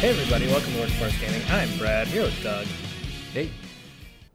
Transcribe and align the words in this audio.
Hey 0.00 0.10
everybody, 0.10 0.46
welcome 0.46 0.72
to 0.72 0.80
Workforce 0.80 1.18
Gaming. 1.20 1.42
I'm 1.50 1.76
Brad, 1.76 2.06
here 2.06 2.22
with 2.22 2.42
Doug. 2.42 2.66
Hey, 3.34 3.50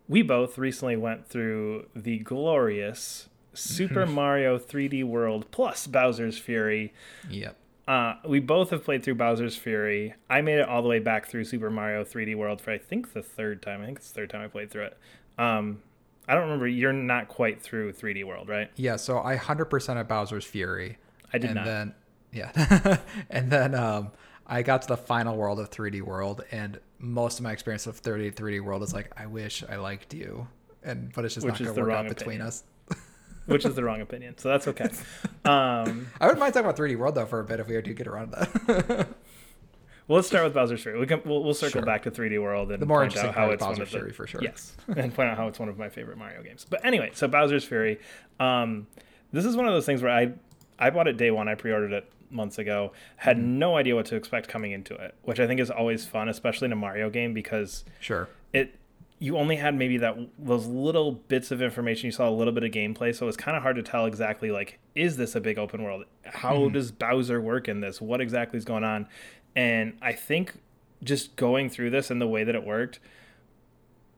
We 0.08 0.22
both 0.22 0.60
recently 0.60 0.96
went 0.96 1.28
through 1.28 1.88
the 1.96 2.20
glorious 2.20 3.30
Super 3.54 4.06
Mario 4.06 4.60
3D 4.60 5.04
World 5.04 5.50
plus 5.50 5.88
Bowser's 5.88 6.38
Fury. 6.38 6.94
yep. 7.30 7.58
Uh, 7.88 8.16
we 8.28 8.40
both 8.40 8.70
have 8.72 8.84
played 8.84 9.04
through 9.04 9.16
Bowser's 9.16 9.56
Fury. 9.56 10.14
I 10.30 10.42
made 10.42 10.60
it 10.60 10.68
all 10.68 10.82
the 10.84 10.88
way 10.90 11.00
back 11.00 11.28
through 11.28 11.46
Super 11.46 11.70
Mario 11.70 12.04
3D 12.04 12.36
World 12.36 12.62
for 12.62 12.72
I 12.72 12.78
think 12.78 13.14
the 13.14 13.22
third 13.24 13.62
time. 13.62 13.82
I 13.82 13.86
think 13.86 13.98
it's 13.98 14.10
the 14.10 14.16
third 14.22 14.30
time 14.32 14.42
I 14.42 14.48
played 14.48 14.70
through 14.72 14.86
it. 14.86 14.98
Um, 15.40 15.82
I 16.28 16.34
don't 16.34 16.44
remember. 16.44 16.68
You're 16.68 16.94
not 16.94 17.28
quite 17.28 17.62
through 17.62 17.94
3D 17.94 18.24
World, 18.24 18.50
right? 18.50 18.70
Yeah, 18.76 18.96
so 18.98 19.20
I 19.20 19.36
100% 19.36 20.00
of 20.02 20.08
Bowser's 20.08 20.46
Fury. 20.46 20.98
I 21.34 21.38
did 21.40 21.52
and 21.52 21.56
not. 21.56 21.66
then 21.66 21.96
yeah. 22.32 22.98
and 23.30 23.52
then 23.52 23.74
um 23.74 24.12
I 24.48 24.62
got 24.62 24.84
to 24.84 24.88
the 24.88 24.98
final 24.98 25.36
world 25.36 25.60
of 25.60 25.70
3D 25.72 26.02
World 26.02 26.44
and 26.52 26.80
most 27.00 27.40
of 27.40 27.44
my 27.44 27.52
experience 27.52 27.88
of 27.88 27.98
30 27.98 28.32
3D 28.32 28.62
World 28.62 28.84
is 28.84 28.94
like 28.94 29.12
I 29.20 29.26
wish 29.26 29.64
I 29.70 29.76
liked 29.78 30.14
you. 30.14 30.48
And 30.84 31.12
but 31.14 31.26
it's 31.26 31.34
just 31.34 31.46
Which 31.46 31.60
not 31.60 31.64
going 31.64 31.76
to 31.76 31.82
work 31.82 31.92
out 31.94 32.08
between 32.08 32.42
us. 32.42 32.64
Which 33.48 33.66
is 33.66 33.76
the 33.76 33.84
wrong 33.84 34.02
opinion, 34.02 34.38
so 34.38 34.50
that's 34.50 34.68
okay. 34.68 34.90
Um, 35.46 36.08
I 36.20 36.26
wouldn't 36.26 36.40
mind 36.40 36.56
talking 36.56 36.68
about 36.68 36.76
3D 36.76 36.98
World 36.98 37.14
though 37.14 37.28
for 37.28 37.40
a 37.40 37.44
bit 37.44 37.60
if 37.60 37.68
we 37.68 37.80
do 37.80 37.94
get 37.94 38.08
around 38.08 38.32
to 38.32 38.38
that. 38.68 39.08
well, 40.08 40.16
let's 40.16 40.28
start 40.28 40.44
with 40.44 40.56
Bowser's 40.56 40.82
Fury. 40.82 41.00
We 41.00 41.06
can 41.06 41.22
we'll, 41.24 41.44
we'll 41.44 41.54
circle 41.54 41.82
Sure. 41.82 41.86
back 41.86 42.02
to 42.04 42.12
3D 42.12 42.42
World 42.42 42.72
and 42.72 42.82
The 42.82 42.88
more 42.88 43.02
point 43.02 43.16
out 43.18 43.36
how 43.36 43.52
it's 43.52 43.62
one 43.62 43.74
Bowser's 43.74 43.88
of 43.88 43.92
the, 43.92 43.98
Fury 44.00 44.12
for 44.12 44.26
sure. 44.26 44.42
Yes, 44.42 44.76
and 44.88 45.14
point 45.14 45.30
out 45.30 45.38
how 45.38 45.48
it's 45.48 45.60
one 45.60 45.70
of 45.70 45.78
my 45.78 45.90
favorite 45.90 46.18
Mario 46.18 46.42
games. 46.42 46.66
But 46.68 46.84
anyway, 46.84 47.12
so 47.14 47.28
Bowser's 47.28 47.64
Fury. 47.64 48.00
Um, 48.40 48.88
this 49.32 49.46
is 49.46 49.56
one 49.56 49.68
of 49.68 49.74
those 49.74 49.86
things 49.86 50.02
where 50.02 50.12
I 50.12 50.34
I 50.80 50.90
bought 50.90 51.08
it 51.08 51.18
day 51.18 51.30
one. 51.30 51.48
I 51.48 51.54
pre-ordered 51.54 51.94
it 51.94 52.12
months 52.30 52.58
ago. 52.58 52.92
Had 53.18 53.38
Mm-hmm. 53.38 53.60
no 53.60 53.78
idea 53.78 53.96
what 53.96 54.06
to 54.08 54.16
expect 54.16 54.48
coming 54.48 54.72
into 54.72 54.94
it, 54.96 55.16
which 55.24 55.40
I 55.40 55.48
think 55.48 55.60
is 55.60 55.70
always 55.72 56.06
fun, 56.06 56.30
especially 56.30 56.66
in 56.66 56.72
a 56.72 56.76
Mario 56.76 57.10
game 57.10 57.34
because 57.34 57.84
sure. 58.00 58.28
it 58.54 58.76
you 59.18 59.38
only 59.38 59.56
had 59.56 59.74
maybe 59.74 59.98
that 59.98 60.18
those 60.38 60.68
little 60.68 61.14
bits 61.14 61.50
of 61.50 61.62
information 61.62 62.06
you 62.08 62.12
saw 62.12 62.28
a 62.28 62.32
little 62.36 62.52
bit 62.52 62.64
of 62.66 62.72
gameplay 62.72 63.16
so 63.16 63.26
it 63.26 63.28
was 63.28 63.38
kind 63.38 63.56
of 63.56 63.64
hard 63.64 63.78
to 63.78 63.82
tell 63.82 64.06
exactly 64.06 64.52
like 64.52 64.78
is 64.94 65.16
this 65.16 65.36
a 65.36 65.40
big 65.42 65.58
open 65.58 65.82
world 65.84 66.04
how 66.26 66.68
does 66.68 66.92
bowser 66.92 67.40
work 67.40 67.70
in 67.70 67.80
this 67.80 68.02
what 68.02 68.20
exactly 68.20 68.58
is 68.58 68.66
going 68.66 68.84
on 68.84 69.08
and 69.56 69.98
i 70.02 70.12
think 70.12 70.56
just 71.02 71.38
going 71.38 71.70
through 71.70 71.90
this 71.90 72.12
and 72.12 72.20
the 72.22 72.28
way 72.28 72.44
that 72.44 72.56
it 72.56 72.66
worked 72.66 73.00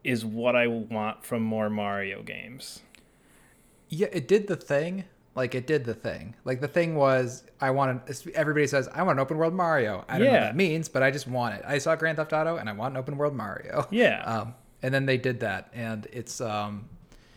is 0.03 0.25
what 0.25 0.55
i 0.55 0.65
want 0.65 1.23
from 1.23 1.43
more 1.43 1.69
mario 1.69 2.23
games 2.23 2.79
Yeah, 3.89 4.07
it 4.11 4.27
did 4.27 4.47
the 4.47 4.55
thing. 4.57 5.03
Like 5.37 5.53
it 5.55 5.67
did 5.67 5.85
the 5.85 5.93
thing. 5.93 6.35
Like 6.43 6.59
the 6.61 6.67
thing 6.67 6.95
was, 6.95 7.43
I 7.61 7.69
wanted. 7.69 8.01
Everybody 8.35 8.65
says 8.67 8.89
I 8.93 9.03
want 9.03 9.17
an 9.17 9.21
open 9.21 9.37
world 9.37 9.53
Mario. 9.53 10.03
I 10.09 10.17
don't 10.17 10.25
know 10.27 10.31
what 10.33 10.39
Yeah. 10.39 10.45
that 10.47 10.55
means, 10.55 10.89
but 10.89 11.03
I 11.03 11.11
just 11.11 11.27
want 11.27 11.53
it. 11.55 11.61
I 11.65 11.77
saw 11.77 11.95
Grand 11.95 12.17
Theft 12.17 12.33
Auto, 12.33 12.57
and 12.57 12.67
I 12.67 12.73
want 12.73 12.93
an 12.95 12.97
open 12.97 13.17
world 13.17 13.35
Mario. 13.35 13.87
Yeah. 13.91 14.23
Um, 14.25 14.55
and 14.81 14.93
then 14.93 15.05
they 15.05 15.17
did 15.17 15.39
that, 15.41 15.69
and 15.73 16.07
it's 16.11 16.41
um, 16.41 16.89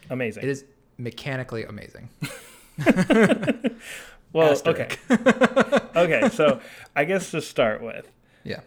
amazing 0.09 0.43
it 0.43 0.49
is 0.49 0.65
mechanically 0.99 1.65
amazing. 1.65 2.09
well 4.33 4.53
asterisk. 4.53 4.99
okay 5.11 5.79
okay 5.97 6.29
so 6.31 6.61
i 6.97 7.05
guess 7.05 7.31
to 7.31 7.41
start 7.43 7.83
with 7.83 8.11
Yeah. 8.45 8.61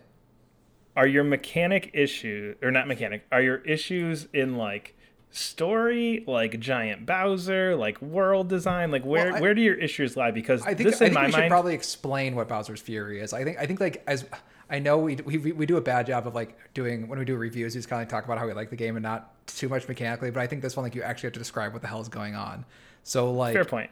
are 0.96 1.08
your 1.08 1.24
mechanic 1.24 1.90
issue 1.94 2.56
or 2.62 2.70
not 2.72 2.88
mechanic 2.88 3.26
are 3.32 3.42
your 3.42 3.58
issues 3.58 4.28
in 4.34 4.58
like 4.58 4.96
story 5.34 6.24
like 6.28 6.60
giant 6.60 7.06
bowser 7.08 7.76
like 7.76 8.00
world 8.02 8.48
design 8.50 8.92
like 8.92 9.04
where 9.04 9.26
Well, 9.28 9.36
I- 9.38 9.42
where 9.42 9.54
do 9.56 9.62
your 9.62 9.74
issues 9.76 10.16
lie 10.16 10.30
because 10.32 10.62
I 10.62 10.74
think 10.76 10.92
this 10.92 11.02
I 11.02 11.06
in 11.08 11.12
think 11.12 11.14
my 11.14 11.26
we 11.26 11.32
should 11.32 11.50
probably 11.50 11.74
explain 11.74 12.36
what 12.36 12.48
Bowser's 12.48 12.82
Fury 12.82 13.20
is. 13.20 13.34
I 13.34 13.44
think 13.44 13.58
I 13.60 13.66
think 13.66 13.80
like 13.80 14.04
as 14.08 14.26
I 14.70 14.78
know 14.80 15.00
we 15.00 15.16
we 15.16 15.38
we 15.52 15.66
do 15.66 15.78
a 15.78 15.82
bad 15.82 16.06
job 16.08 16.28
of 16.28 16.36
like 16.36 16.56
doing 16.74 17.08
when 17.08 17.18
we 17.18 17.26
do 17.26 17.36
reviews, 17.36 17.74
we 17.74 17.80
just 17.80 17.90
kind 17.90 18.02
of 18.04 18.08
talk 18.08 18.26
about 18.26 18.38
how 18.38 18.46
we 18.46 18.54
like 18.54 18.70
the 18.70 18.76
game 18.76 18.96
and 18.96 19.04
not 19.04 19.46
too 19.48 19.68
much 19.70 19.88
mechanically. 19.88 20.30
But 20.30 20.42
I 20.42 20.48
think 20.48 20.62
this 20.62 20.78
one 20.78 20.84
like 20.84 20.94
you 20.96 21.02
actually 21.02 21.28
have 21.28 21.34
to 21.34 21.40
describe 21.40 21.74
what 21.74 21.82
the 21.82 21.88
hell 21.88 22.00
is 22.02 22.10
going 22.10 22.36
on. 22.36 22.64
So 23.04 23.32
like 23.32 23.54
fair 23.54 23.66
point 23.66 23.90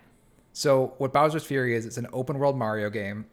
So 0.54 0.94
what 1.00 1.12
Bowser's 1.12 1.44
Fury 1.44 1.76
is, 1.76 1.86
it's 1.88 1.98
an 1.98 2.08
open 2.14 2.38
world 2.38 2.56
Mario 2.56 2.90
game, 2.92 3.26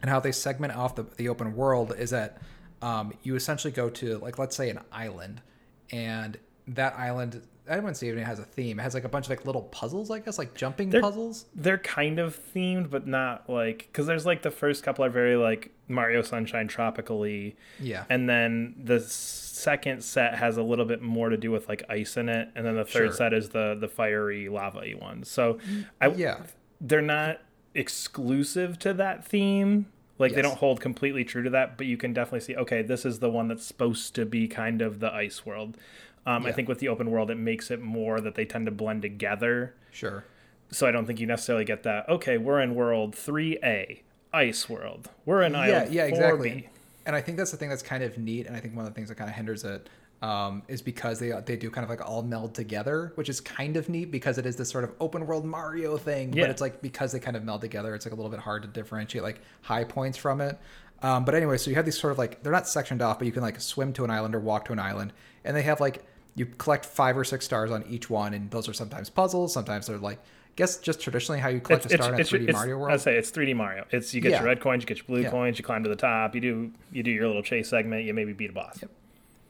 and 0.00 0.08
how 0.10 0.20
they 0.20 0.32
segment 0.32 0.74
off 0.76 0.94
the, 0.94 1.04
the 1.16 1.28
open 1.28 1.56
world 1.56 1.92
is 1.98 2.10
that 2.10 2.40
um, 2.82 3.12
you 3.24 3.34
essentially 3.34 3.72
go 3.72 3.90
to 3.90 4.18
like 4.18 4.38
let's 4.38 4.54
say 4.54 4.70
an 4.70 4.78
island, 4.92 5.42
and 5.90 6.38
that 6.68 6.94
island 6.98 7.42
I 7.70 7.76
wouldn't 7.76 7.96
say 7.96 8.08
it 8.08 8.12
even 8.12 8.24
has 8.24 8.40
a 8.40 8.44
theme. 8.44 8.80
It 8.80 8.82
has 8.82 8.92
like 8.92 9.04
a 9.04 9.08
bunch 9.08 9.26
of 9.26 9.30
like 9.30 9.46
little 9.46 9.62
puzzles, 9.62 10.10
I 10.10 10.18
guess, 10.18 10.36
like 10.36 10.52
jumping 10.54 10.90
They're- 10.90 11.00
puzzles. 11.00 11.46
they're 11.54 11.78
kind 11.78 12.18
of 12.18 12.36
themed 12.52 12.90
but 12.90 13.06
not 13.06 13.48
like 13.48 13.88
because 13.90 14.06
there's 14.06 14.26
like 14.26 14.42
the 14.42 14.50
first 14.50 14.82
couple 14.82 15.04
are 15.04 15.08
very 15.10 15.36
like 15.36 15.70
mario 15.88 16.22
sunshine 16.22 16.66
tropically 16.66 17.54
Yeah. 17.78 18.04
and 18.10 18.28
then 18.28 18.74
the 18.82 18.98
second 18.98 20.02
set 20.02 20.34
has 20.34 20.56
a 20.56 20.62
little 20.62 20.84
bit 20.86 21.02
more 21.02 21.28
to 21.28 21.36
do 21.36 21.50
with 21.52 21.68
like 21.68 21.84
ice 21.88 22.16
in 22.16 22.28
it 22.28 22.48
and 22.56 22.66
then 22.66 22.74
the 22.74 22.84
third 22.84 23.08
Sure. 23.08 23.12
set 23.12 23.32
is 23.32 23.50
the 23.50 23.76
the 23.78 23.88
fiery 23.88 24.48
lava-y 24.48 24.94
one 24.98 25.22
so 25.22 25.58
i 26.00 26.08
Yeah. 26.08 26.38
they're 26.80 27.00
not 27.00 27.40
exclusive 27.74 28.78
to 28.80 28.92
that 28.94 29.24
theme. 29.24 29.86
Like 30.18 30.34
they 30.34 30.42
don't 30.42 30.58
hold 30.58 30.80
completely 30.80 31.24
true 31.24 31.42
to 31.42 31.50
that, 31.50 31.76
but 31.76 31.86
you 31.86 31.96
can 31.96 32.12
definitely 32.12 32.40
see, 32.40 32.54
okay, 32.54 32.82
this 32.82 33.04
is 33.04 33.18
the 33.18 33.28
one 33.30 33.48
that's 33.48 33.64
supposed 33.66 34.14
to 34.14 34.24
be 34.24 34.46
kind 34.46 34.80
of 34.80 35.00
the 35.00 35.12
ice 35.12 35.44
world. 35.44 35.76
Um, 36.24 36.46
I 36.46 36.52
think 36.52 36.68
with 36.68 36.78
the 36.78 36.88
open 36.88 37.10
world, 37.10 37.30
it 37.30 37.36
makes 37.36 37.70
it 37.70 37.80
more 37.80 38.20
that 38.20 38.34
they 38.34 38.44
tend 38.44 38.66
to 38.66 38.72
blend 38.72 39.02
together. 39.02 39.74
Sure. 39.90 40.24
So 40.70 40.86
I 40.86 40.90
don't 40.90 41.04
think 41.04 41.20
you 41.20 41.26
necessarily 41.26 41.64
get 41.64 41.82
that. 41.82 42.08
Okay, 42.08 42.38
we're 42.38 42.60
in 42.60 42.74
world 42.74 43.14
three 43.14 43.58
A, 43.62 44.02
ice 44.32 44.68
world. 44.68 45.10
We're 45.26 45.42
in 45.42 45.52
yeah, 45.52 45.60
island 45.60 45.92
yeah, 45.92 46.06
4B. 46.06 46.08
exactly. 46.08 46.68
And 47.04 47.16
I 47.16 47.20
think 47.20 47.36
that's 47.38 47.50
the 47.50 47.56
thing 47.56 47.68
that's 47.68 47.82
kind 47.82 48.04
of 48.04 48.16
neat, 48.16 48.46
and 48.46 48.56
I 48.56 48.60
think 48.60 48.76
one 48.76 48.86
of 48.86 48.90
the 48.92 48.94
things 48.94 49.08
that 49.08 49.16
kind 49.16 49.28
of 49.28 49.34
hinders 49.34 49.64
it 49.64 49.88
um, 50.22 50.62
is 50.68 50.80
because 50.80 51.18
they 51.18 51.32
they 51.44 51.56
do 51.56 51.68
kind 51.68 51.82
of 51.84 51.90
like 51.90 52.08
all 52.08 52.22
meld 52.22 52.54
together, 52.54 53.12
which 53.16 53.28
is 53.28 53.40
kind 53.40 53.76
of 53.76 53.88
neat 53.88 54.10
because 54.12 54.38
it 54.38 54.46
is 54.46 54.54
this 54.54 54.70
sort 54.70 54.84
of 54.84 54.92
open 55.00 55.26
world 55.26 55.44
Mario 55.44 55.96
thing. 55.96 56.32
Yeah. 56.32 56.44
But 56.44 56.50
it's 56.50 56.60
like 56.60 56.80
because 56.80 57.10
they 57.10 57.18
kind 57.18 57.36
of 57.36 57.42
meld 57.42 57.60
together, 57.60 57.94
it's 57.94 58.06
like 58.06 58.12
a 58.12 58.16
little 58.16 58.30
bit 58.30 58.40
hard 58.40 58.62
to 58.62 58.68
differentiate 58.68 59.24
like 59.24 59.40
high 59.62 59.84
points 59.84 60.16
from 60.16 60.40
it. 60.40 60.58
Um, 61.02 61.24
but 61.24 61.34
anyway, 61.34 61.58
so 61.58 61.70
you 61.70 61.76
have 61.76 61.84
these 61.84 61.98
sort 61.98 62.12
of 62.12 62.18
like 62.18 62.42
they're 62.44 62.52
not 62.52 62.68
sectioned 62.68 63.02
off, 63.02 63.18
but 63.18 63.26
you 63.26 63.32
can 63.32 63.42
like 63.42 63.60
swim 63.60 63.92
to 63.94 64.04
an 64.04 64.10
island 64.10 64.36
or 64.36 64.40
walk 64.40 64.64
to 64.66 64.72
an 64.72 64.78
island, 64.78 65.12
and 65.44 65.56
they 65.56 65.62
have 65.62 65.80
like 65.80 66.04
you 66.34 66.46
collect 66.46 66.84
five 66.86 67.16
or 67.16 67.24
six 67.24 67.44
stars 67.44 67.70
on 67.70 67.84
each 67.88 68.08
one, 68.10 68.34
and 68.34 68.50
those 68.50 68.68
are 68.68 68.72
sometimes 68.72 69.10
puzzles, 69.10 69.52
sometimes 69.52 69.86
they're 69.86 69.98
like. 69.98 70.18
I 70.18 70.54
guess 70.54 70.76
just 70.76 71.00
traditionally 71.00 71.40
how 71.40 71.48
you 71.48 71.60
collect 71.60 71.86
a 71.86 71.88
star 71.88 72.12
in 72.12 72.20
a 72.20 72.22
3D 72.22 72.52
Mario 72.52 72.76
world. 72.76 72.92
I 72.92 72.98
say 72.98 73.16
it's 73.16 73.30
3D 73.30 73.56
Mario. 73.56 73.86
It's 73.90 74.12
you 74.12 74.20
get 74.20 74.32
Yeah. 74.32 74.40
your 74.40 74.48
red 74.48 74.60
coins, 74.60 74.82
you 74.82 74.86
get 74.86 74.98
your 74.98 75.06
blue 75.06 75.22
Yeah. 75.22 75.30
coins, 75.30 75.56
you 75.58 75.64
climb 75.64 75.82
to 75.82 75.88
the 75.88 75.96
top, 75.96 76.34
you 76.34 76.42
do 76.42 76.70
you 76.92 77.02
do 77.02 77.10
your 77.10 77.26
little 77.26 77.42
chase 77.42 77.70
segment, 77.70 78.04
you 78.04 78.12
maybe 78.12 78.34
beat 78.34 78.50
a 78.50 78.52
boss. 78.52 78.84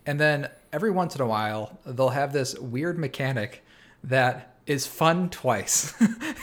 And 0.06 0.20
then 0.20 0.48
every 0.72 0.92
once 0.92 1.16
in 1.16 1.20
a 1.20 1.26
while, 1.26 1.76
they'll 1.84 2.10
have 2.10 2.32
this 2.32 2.56
weird 2.56 3.00
mechanic 3.00 3.64
that 4.04 4.54
is 4.68 4.86
fun 4.86 5.28
twice. 5.28 5.92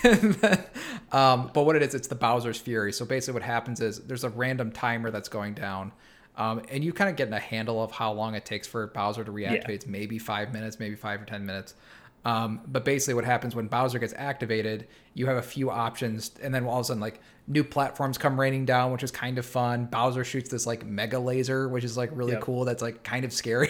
then, 0.03 0.61
um, 1.13 1.51
but 1.53 1.63
what 1.63 1.77
it 1.77 1.81
is, 1.81 1.95
it's 1.95 2.09
the 2.09 2.16
Bowser's 2.16 2.59
Fury. 2.59 2.91
So 2.91 3.06
basically, 3.06 3.35
what 3.35 3.44
happens 3.44 3.79
is 3.79 4.00
there's 4.00 4.25
a 4.25 4.29
random 4.29 4.71
timer 4.73 5.09
that's 5.09 5.29
going 5.29 5.53
down. 5.53 5.94
Um, 6.39 6.61
and 6.69 6.83
you 6.85 6.94
kind 6.94 7.09
of 7.09 7.17
get 7.17 7.31
a 7.33 7.38
handle 7.38 7.83
of 7.83 7.91
how 7.91 8.13
long 8.13 8.33
it 8.33 8.45
takes 8.45 8.66
for 8.66 8.88
Bowser 8.88 9.25
to 9.25 9.31
reactivate. 9.31 9.69
It's 9.69 9.85
maybe 9.85 10.17
five 10.17 10.53
minutes, 10.53 10.79
maybe 10.79 10.95
five 10.95 11.22
or 11.22 11.25
10 11.25 11.45
minutes. 11.45 11.75
Um, 12.23 12.61
but 12.66 12.85
basically, 12.85 13.13
what 13.13 13.25
happens 13.25 13.55
when 13.55 13.67
Bowser 13.67 14.00
gets 14.00 14.13
activated, 14.16 14.88
you 15.13 15.25
have 15.27 15.38
a 15.38 15.41
few 15.41 15.69
options, 15.69 16.31
and 16.41 16.53
then 16.55 16.66
all 16.66 16.75
of 16.79 16.81
a 16.81 16.83
sudden, 16.85 17.01
like 17.01 17.22
new 17.47 17.63
platforms 17.63 18.17
come 18.17 18.39
raining 18.39 18.66
down, 18.66 18.91
which 18.94 19.03
is 19.03 19.11
kind 19.11 19.38
of 19.38 19.45
fun. 19.45 19.85
Bowser 19.85 20.23
shoots 20.23 20.50
this 20.50 20.66
like 20.66 20.85
mega 20.85 21.19
laser, 21.19 21.67
which 21.67 21.83
is 21.83 21.97
like 21.97 22.09
really 22.13 22.33
Yep. 22.33 22.41
cool. 22.41 22.63
That's 22.66 22.81
like 22.81 23.03
kind 23.03 23.25
of 23.25 23.33
scary. 23.33 23.69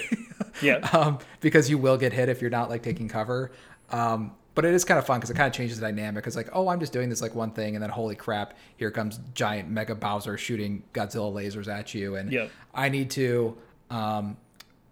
Yeah. 0.61 0.75
um, 0.93 1.19
because 1.41 1.69
you 1.69 1.77
will 1.77 1.97
get 1.97 2.11
hit 2.13 2.29
if 2.29 2.41
you're 2.41 2.49
not 2.51 2.69
like 2.69 2.83
taking 2.83 3.07
cover. 3.07 3.51
Um, 3.91 4.31
but 4.59 4.65
it 4.65 4.73
is 4.73 4.83
kind 4.83 4.97
of 4.97 5.05
fun 5.05 5.21
because 5.21 5.29
it 5.29 5.35
kind 5.35 5.47
of 5.47 5.53
changes 5.53 5.79
the 5.79 5.85
dynamic. 5.85 6.27
It's 6.27 6.35
like, 6.35 6.49
oh, 6.51 6.67
I'm 6.67 6.81
just 6.81 6.91
doing 6.91 7.07
this 7.07 7.21
like 7.21 7.33
one 7.33 7.51
thing, 7.51 7.77
and 7.77 7.81
then 7.81 7.89
holy 7.89 8.13
crap, 8.13 8.55
here 8.75 8.91
comes 8.91 9.17
giant 9.33 9.69
mega 9.69 9.95
Bowser 9.95 10.37
shooting 10.37 10.83
Godzilla 10.93 11.33
lasers 11.33 11.69
at 11.69 11.93
you, 11.93 12.17
and 12.17 12.29
Yep. 12.29 12.51
I 12.73 12.89
need 12.89 13.09
to. 13.11 13.57
Um, 13.89 14.35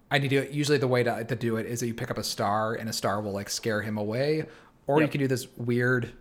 I 0.10 0.20
need 0.20 0.30
to. 0.30 0.56
Usually, 0.56 0.78
the 0.78 0.88
way 0.88 1.04
to, 1.04 1.22
to 1.22 1.36
do 1.36 1.58
it 1.58 1.66
is 1.66 1.82
that 1.82 1.88
you 1.88 1.94
pick 1.94 2.10
up 2.10 2.18
a 2.18 2.24
star, 2.24 2.76
and 2.76 2.88
a 2.88 2.94
star 2.94 3.20
will 3.20 3.34
like 3.34 3.50
scare 3.50 3.82
him 3.82 3.98
away, 3.98 4.46
or 4.88 5.02
you 5.02 5.10
can 5.10 5.20
do 5.20 5.28
this 5.28 5.50
weird. 5.58 6.14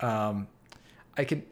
Um, 0.00 0.48
I 1.18 1.24
can. 1.24 1.44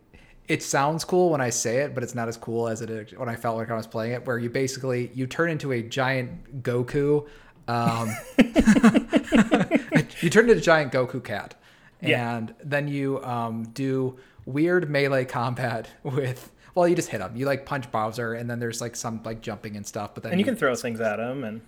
It 0.46 0.62
sounds 0.62 1.04
cool 1.04 1.28
when 1.28 1.42
I 1.42 1.50
say 1.50 1.82
it, 1.82 1.94
but 1.94 2.02
it's 2.02 2.14
not 2.14 2.26
as 2.28 2.38
cool 2.38 2.68
as 2.68 2.80
it 2.80 3.18
when 3.18 3.28
I 3.28 3.36
felt 3.36 3.58
like 3.58 3.70
I 3.70 3.76
was 3.76 3.86
playing 3.86 4.12
it. 4.12 4.26
Where 4.26 4.38
you 4.38 4.48
basically 4.48 5.10
you 5.12 5.26
turn 5.26 5.50
into 5.50 5.72
a 5.72 5.82
giant 5.82 6.62
Goku. 6.62 7.28
Um, 7.68 8.08
you 10.20 10.30
turn 10.30 10.44
into 10.48 10.58
a 10.58 10.60
giant 10.62 10.92
Goku 10.92 11.22
cat, 11.22 11.54
Yeah. 12.00 12.36
and 12.36 12.54
then 12.62 12.88
you 12.88 13.22
um, 13.24 13.64
do 13.74 14.18
weird 14.46 14.88
melee 14.90 15.24
combat 15.24 15.88
with. 16.02 16.50
Well, 16.74 16.86
you 16.86 16.94
just 16.94 17.08
hit 17.08 17.20
him. 17.20 17.36
You 17.36 17.44
like 17.46 17.66
punch 17.66 17.90
Bowser, 17.90 18.34
and 18.34 18.48
then 18.48 18.60
there's 18.60 18.80
like 18.80 18.94
some 18.94 19.20
like 19.24 19.40
jumping 19.40 19.76
and 19.76 19.84
stuff. 19.86 20.14
But 20.14 20.22
then 20.22 20.32
And 20.32 20.40
you 20.40 20.44
can 20.44 20.54
throw 20.56 20.74
things 20.76 21.00
at 21.00 21.18
him 21.18 21.42
and 21.44 21.60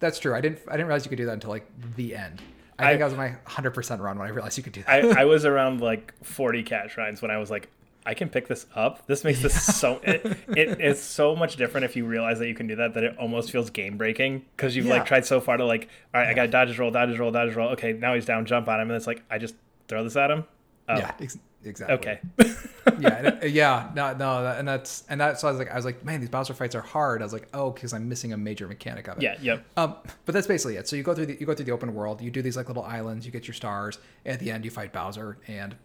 That's 0.00 0.18
true. 0.18 0.34
I 0.34 0.40
didn't. 0.40 0.60
I 0.68 0.72
didn't 0.72 0.86
realize 0.86 1.04
you 1.04 1.10
could 1.10 1.18
do 1.18 1.26
that 1.26 1.32
until 1.34 1.50
like 1.50 1.66
the 1.96 2.16
end. 2.16 2.42
I, 2.78 2.86
I- 2.86 2.90
think 2.90 3.02
I 3.02 3.04
was 3.06 3.14
my 3.14 3.34
100% 3.46 4.00
run 4.00 4.18
when 4.18 4.26
I 4.26 4.30
realized 4.30 4.56
you 4.56 4.62
could 4.64 4.72
do 4.72 4.82
that. 4.84 5.16
I, 5.16 5.22
I 5.22 5.24
was 5.26 5.44
around 5.44 5.80
like 5.80 6.12
40 6.24 6.62
cat 6.64 6.90
shrines 6.90 7.22
when 7.22 7.30
I 7.30 7.38
was 7.38 7.50
like, 7.50 7.68
I 8.08 8.14
can 8.14 8.28
pick 8.30 8.48
this 8.48 8.66
up. 8.74 9.06
This 9.06 9.22
makes 9.22 9.42
this 9.42 9.76
so 9.76 10.00
it, 10.02 10.24
it 10.48 10.80
it's 10.80 11.00
so 11.02 11.36
much 11.36 11.56
different 11.56 11.84
if 11.84 11.94
you 11.94 12.06
realize 12.06 12.38
that 12.38 12.48
you 12.48 12.54
can 12.54 12.66
do 12.66 12.76
that 12.76 12.94
that 12.94 13.04
it 13.04 13.16
almost 13.18 13.50
feels 13.52 13.68
game 13.70 13.96
breaking 13.98 14.44
because 14.56 14.74
you've 14.74 14.86
Yeah. 14.86 14.94
like 14.94 15.04
tried 15.06 15.26
so 15.26 15.40
far 15.40 15.56
to 15.58 15.64
like 15.64 15.88
all 16.14 16.20
right 16.20 16.28
I 16.30 16.34
got 16.34 16.50
dodge 16.50 16.78
roll 16.78 16.90
dodge 16.90 17.18
roll 17.18 17.30
dodge 17.30 17.54
roll 17.54 17.68
okay 17.70 17.92
now 17.92 18.14
he's 18.14 18.24
down 18.24 18.46
jump 18.46 18.66
on 18.68 18.80
him 18.80 18.88
and 18.90 18.96
it's 18.96 19.06
like 19.06 19.22
I 19.30 19.38
just 19.38 19.54
throw 19.88 20.02
this 20.04 20.16
at 20.16 20.30
him. 20.30 20.44
Oh, 20.88 20.96
Yeah, 20.96 21.12
ex- 21.20 21.36
exactly. 21.64 21.94
Okay. 21.96 22.20
yeah, 22.98 23.44
yeah, 23.44 23.90
no, 23.94 24.14
no, 24.14 24.46
and 24.46 24.66
that's 24.66 25.04
and 25.10 25.20
that's 25.20 25.42
so 25.42 25.48
I 25.48 25.50
was 25.50 25.58
like, 25.58 25.70
I 25.70 25.76
was 25.76 25.84
like, 25.84 26.02
man, 26.02 26.20
these 26.20 26.30
Bowser 26.30 26.54
fights 26.54 26.74
are 26.74 26.80
hard. 26.80 27.20
I 27.20 27.26
was 27.26 27.34
like, 27.34 27.46
oh, 27.52 27.70
because 27.72 27.92
I'm 27.92 28.08
missing 28.08 28.32
a 28.32 28.38
major 28.38 28.66
mechanic 28.66 29.06
of 29.08 29.18
it. 29.18 29.22
yeah. 29.22 29.36
Yep. 29.42 29.64
Um, 29.76 29.96
but 30.24 30.32
that's 30.32 30.46
basically 30.46 30.76
it. 30.76 30.88
So 30.88 30.96
you 30.96 31.02
go 31.02 31.14
through 31.14 31.26
the 31.26 31.36
you 31.38 31.44
go 31.44 31.52
through 31.54 31.66
the 31.66 31.72
open 31.72 31.92
world. 31.94 32.22
You 32.22 32.30
do 32.30 32.40
these 32.40 32.56
like 32.56 32.68
little 32.68 32.84
islands. 32.84 33.26
You 33.26 33.32
get 33.32 33.46
your 33.46 33.54
stars. 33.54 33.98
At 34.24 34.40
the 34.40 34.50
end, 34.50 34.64
you 34.64 34.70
fight 34.70 34.94
Bowser, 34.94 35.36
and 35.46 35.76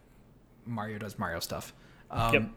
Mario 0.66 1.00
does 1.00 1.20
Mario 1.20 1.42
stuff. 1.42 1.74
Um, 2.14 2.34
Yep. 2.34 2.50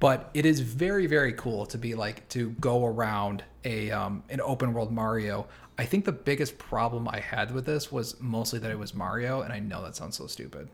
But 0.00 0.30
it 0.32 0.46
is 0.46 0.60
very 0.60 1.06
very 1.06 1.32
cool 1.32 1.66
to 1.66 1.76
be 1.78 1.94
like 1.96 2.28
to 2.28 2.50
go 2.60 2.86
around 2.86 3.42
a 3.64 3.90
um, 3.90 4.22
an 4.30 4.40
open 4.40 4.72
world 4.72 4.92
Mario. 4.92 5.46
I 5.76 5.84
think 5.86 6.04
the 6.04 6.12
biggest 6.12 6.56
problem 6.58 7.08
I 7.08 7.18
had 7.20 7.50
with 7.52 7.66
this 7.66 7.90
was 7.90 8.20
mostly 8.20 8.58
that 8.60 8.70
it 8.70 8.78
was 8.78 8.94
Mario, 8.94 9.40
and 9.42 9.52
I 9.52 9.58
know 9.58 9.82
that 9.82 9.96
sounds 9.96 10.16
so 10.16 10.26
stupid. 10.28 10.68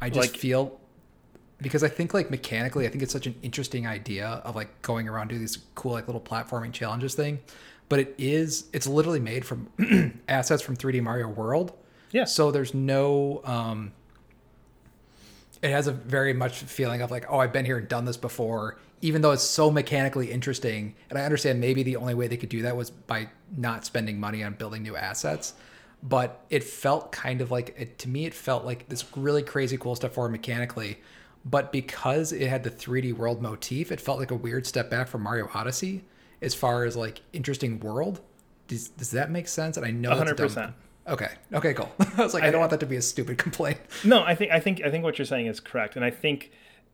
I 0.00 0.08
just 0.10 0.30
Like- 0.32 0.38
feel 0.40 0.78
because 1.60 1.82
I 1.82 1.88
think 1.88 2.14
like 2.14 2.30
mechanically, 2.30 2.86
I 2.86 2.90
think 2.90 3.02
it's 3.02 3.12
such 3.12 3.26
an 3.26 3.34
interesting 3.42 3.88
idea 3.88 4.28
of 4.44 4.54
like 4.54 4.82
going 4.82 5.08
around 5.08 5.28
do 5.28 5.38
these 5.38 5.58
cool 5.74 5.90
like 5.92 6.06
little 6.06 6.20
platforming 6.20 6.72
challenges 6.72 7.16
thing. 7.16 7.40
But 7.88 7.98
it 7.98 8.14
is 8.18 8.66
it's 8.72 8.86
literally 8.86 9.18
made 9.18 9.44
from 9.44 9.66
assets 10.28 10.62
from 10.62 10.76
3D 10.76 11.02
Mario 11.02 11.26
World. 11.28 11.72
Yeah. 12.12 12.24
So 12.26 12.52
there's 12.52 12.72
no 12.72 13.40
um 13.44 13.90
it 15.62 15.70
has 15.70 15.86
a 15.86 15.92
very 15.92 16.32
much 16.32 16.58
feeling 16.58 17.02
of 17.02 17.10
like, 17.10 17.26
oh, 17.28 17.38
I've 17.38 17.52
been 17.52 17.64
here 17.64 17.78
and 17.78 17.88
done 17.88 18.04
this 18.04 18.16
before, 18.16 18.78
even 19.00 19.22
though 19.22 19.32
it's 19.32 19.42
so 19.42 19.70
mechanically 19.70 20.30
interesting. 20.30 20.94
And 21.10 21.18
I 21.18 21.24
understand 21.24 21.60
maybe 21.60 21.82
the 21.82 21.96
only 21.96 22.14
way 22.14 22.28
they 22.28 22.36
could 22.36 22.48
do 22.48 22.62
that 22.62 22.76
was 22.76 22.90
by 22.90 23.28
not 23.56 23.84
spending 23.84 24.20
money 24.20 24.44
on 24.44 24.54
building 24.54 24.82
new 24.82 24.96
assets. 24.96 25.54
But 26.02 26.44
it 26.48 26.62
felt 26.62 27.10
kind 27.10 27.40
of 27.40 27.50
like 27.50 27.74
it 27.76 27.98
to 28.00 28.08
me. 28.08 28.24
It 28.24 28.34
felt 28.34 28.64
like 28.64 28.88
this 28.88 29.04
really 29.16 29.42
crazy 29.42 29.76
cool 29.76 29.96
stuff 29.96 30.12
for 30.12 30.28
mechanically, 30.28 30.98
but 31.44 31.72
because 31.72 32.32
it 32.32 32.48
had 32.48 32.62
the 32.62 32.70
3D 32.70 33.14
world 33.14 33.42
motif, 33.42 33.90
it 33.90 34.00
felt 34.00 34.18
like 34.18 34.30
a 34.30 34.36
weird 34.36 34.66
step 34.66 34.90
back 34.90 35.08
from 35.08 35.22
Mario 35.22 35.50
Odyssey 35.54 36.04
as 36.40 36.54
far 36.54 36.84
as 36.84 36.96
like 36.96 37.22
interesting 37.32 37.80
world. 37.80 38.20
Does, 38.68 38.88
does 38.90 39.10
that 39.12 39.30
make 39.30 39.48
sense? 39.48 39.76
And 39.76 39.84
I 39.84 39.90
know 39.90 40.16
that's 40.16 40.30
a 40.30 40.34
dumb- 40.34 40.48
100%. 40.48 40.74
Okay. 41.08 41.30
Okay. 41.52 41.74
Cool. 41.74 41.90
I 42.16 42.22
was 42.22 42.34
like, 42.34 42.42
I, 42.42 42.50
don't 42.50 42.60
want 42.60 42.70
that 42.70 42.80
to 42.80 42.86
be 42.86 42.96
a 42.96 43.02
stupid 43.02 43.38
complaint. 43.38 43.78
No, 44.04 44.22
I 44.22 44.34
think 44.34 44.52
I 44.52 44.60
think 44.60 44.82
I 44.84 44.90
think 44.90 45.04
what 45.04 45.18
you're 45.18 45.26
saying 45.26 45.46
is 45.46 45.60
correct, 45.60 45.96
and 45.96 46.04
I 46.04 46.10
think 46.10 46.50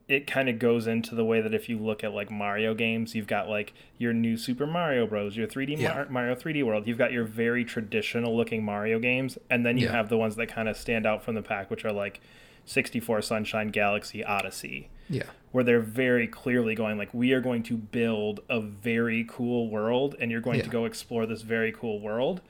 it 0.06 0.26
kind 0.26 0.48
of 0.50 0.58
goes 0.58 0.86
into 0.86 1.14
the 1.14 1.24
way 1.24 1.40
that 1.40 1.54
if 1.54 1.68
you 1.68 1.78
look 1.78 2.04
at 2.04 2.12
like 2.12 2.30
Mario 2.30 2.74
games, 2.74 3.14
you've 3.14 3.26
got 3.26 3.48
like 3.48 3.72
your 3.98 4.12
new 4.12 4.36
Super 4.36 4.66
Mario 4.66 5.06
Bros, 5.06 5.34
your 5.36 5.46
3D 5.46 5.78
Yeah. 5.78 5.94
Mar- 5.94 6.06
Mario 6.10 6.34
3D 6.34 6.62
World. 6.64 6.86
You've 6.86 6.98
got 6.98 7.10
your 7.12 7.24
very 7.24 7.64
traditional 7.64 8.36
looking 8.36 8.64
Mario 8.64 8.98
games, 8.98 9.38
and 9.50 9.64
then 9.64 9.78
you 9.78 9.86
Yeah. 9.86 9.92
have 9.92 10.08
the 10.10 10.18
ones 10.18 10.36
that 10.36 10.46
kind 10.48 10.68
of 10.68 10.76
stand 10.76 11.06
out 11.06 11.22
from 11.24 11.34
the 11.34 11.42
pack, 11.42 11.70
which 11.70 11.84
are 11.86 11.92
like 11.92 12.20
64 12.66 13.22
Sunshine 13.22 13.68
Galaxy 13.68 14.22
Odyssey. 14.24 14.88
Yeah. 15.08 15.24
Where 15.52 15.64
they're 15.64 15.80
very 15.80 16.26
clearly 16.26 16.74
going 16.74 16.98
like 16.98 17.12
we 17.14 17.32
are 17.32 17.40
going 17.40 17.62
to 17.64 17.76
build 17.76 18.40
a 18.48 18.60
very 18.60 19.24
cool 19.28 19.68
world, 19.70 20.16
and 20.20 20.30
you're 20.30 20.40
going 20.40 20.60
to 20.62 20.68
go 20.68 20.84
explore 20.84 21.26
this 21.26 21.42
very 21.42 21.72
cool 21.72 22.00
world. 22.00 22.40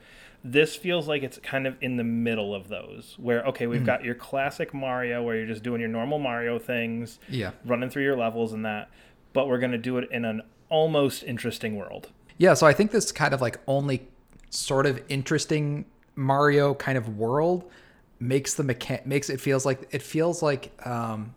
This 0.47 0.77
feels 0.77 1.09
like 1.09 1.23
it's 1.23 1.39
kind 1.39 1.67
of 1.67 1.75
in 1.81 1.97
the 1.97 2.05
middle 2.05 2.55
of 2.55 2.69
those, 2.69 3.17
where 3.19 3.43
okay, 3.47 3.67
we've 3.67 3.85
got 3.87 4.05
your 4.05 4.15
classic 4.15 4.75
Mario, 4.75 5.23
where 5.23 5.37
you're 5.37 5.47
just 5.47 5.63
doing 5.63 5.81
your 5.81 5.89
normal 5.89 6.19
Mario 6.19 6.59
things, 6.59 7.19
Yeah. 7.31 7.53
running 7.65 7.89
through 7.89 8.03
your 8.03 8.17
levels 8.17 8.53
and 8.53 8.65
that, 8.67 8.91
but 9.33 9.49
we're 9.49 9.59
going 9.59 9.73
to 9.73 9.79
do 9.79 9.97
it 9.97 10.09
in 10.11 10.27
an 10.27 10.43
almost 10.69 11.23
interesting 11.25 11.77
world. 11.77 12.11
Yeah, 12.37 12.53
so 12.55 12.67
I 12.67 12.75
think 12.75 12.91
this 12.91 13.11
kind 13.11 13.33
of 13.33 13.41
like 13.41 13.59
only 13.67 14.07
sort 14.51 14.85
of 14.85 15.03
interesting 15.09 15.87
Mario 16.15 16.75
kind 16.75 16.99
of 16.99 17.17
world 17.17 17.71
makes 18.21 18.53
the 18.55 18.63
mechan- 18.65 19.05
makes 19.07 19.31
it 19.31 19.41
feels 19.41 19.65
like 19.65 19.89
it 19.93 20.03
feels 20.03 20.43
like 20.43 20.73
um, 20.87 21.35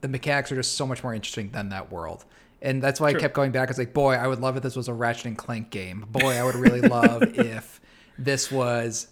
the 0.00 0.08
mechanics 0.08 0.50
are 0.50 0.56
just 0.56 0.72
so 0.76 0.86
much 0.86 1.02
more 1.02 1.12
interesting 1.14 1.50
than 1.50 1.68
that 1.68 1.92
world. 1.92 2.24
And 2.62 2.82
that's 2.82 3.00
why 3.00 3.10
True. 3.12 3.18
I 3.18 3.20
kept 3.20 3.34
going 3.34 3.52
back. 3.52 3.68
It's 3.68 3.78
like, 3.78 3.92
boy, 3.92 4.14
I 4.14 4.26
would 4.26 4.40
love 4.40 4.56
if 4.56 4.62
this 4.62 4.76
was 4.76 4.88
a 4.88 4.94
Ratchet 4.94 5.26
and 5.26 5.36
Clank 5.38 5.68
game. 5.70 6.06
Boy, 6.10 6.38
I 6.38 6.42
would 6.42 6.54
really 6.54 6.80
love 6.80 7.22
if 7.38 7.80
this 8.18 8.50
was 8.50 9.08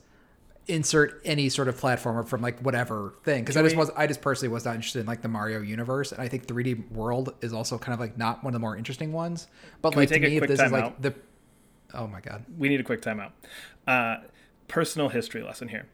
insert 0.66 1.20
any 1.26 1.50
sort 1.50 1.68
of 1.68 1.78
platformer 1.78 2.26
from 2.26 2.40
like 2.40 2.58
whatever 2.60 3.14
thing 3.22 3.42
because 3.42 3.56
I 3.56 3.62
just 3.62 3.76
was 3.76 3.90
I 3.96 4.06
just 4.06 4.22
personally 4.22 4.52
was 4.52 4.64
not 4.64 4.74
interested 4.74 5.00
in 5.00 5.06
like 5.06 5.20
the 5.20 5.28
Mario 5.28 5.60
universe 5.60 6.10
and 6.10 6.22
I 6.22 6.28
think 6.28 6.46
3D 6.46 6.90
World 6.90 7.34
is 7.42 7.52
also 7.52 7.76
kind 7.76 7.92
of 7.92 8.00
like 8.00 8.16
not 8.16 8.42
one 8.42 8.52
of 8.52 8.54
the 8.54 8.60
more 8.60 8.74
interesting 8.76 9.12
ones 9.12 9.46
but 9.82 9.90
Can 9.90 10.00
like 10.00 10.08
to 10.08 10.20
me 10.20 10.36
if 10.38 10.46
this 10.46 10.60
is 10.60 10.72
like 10.72 10.84
timeout? 10.84 11.02
the 11.02 11.14
oh 11.92 12.06
my 12.06 12.20
god 12.20 12.44
We 12.56 12.70
need 12.70 12.80
a 12.80 12.84
quick 12.84 13.02
timeout. 13.02 13.32
Uh, 13.86 14.16
personal 14.66 15.10
history 15.10 15.42
lesson 15.42 15.68
here. 15.68 15.86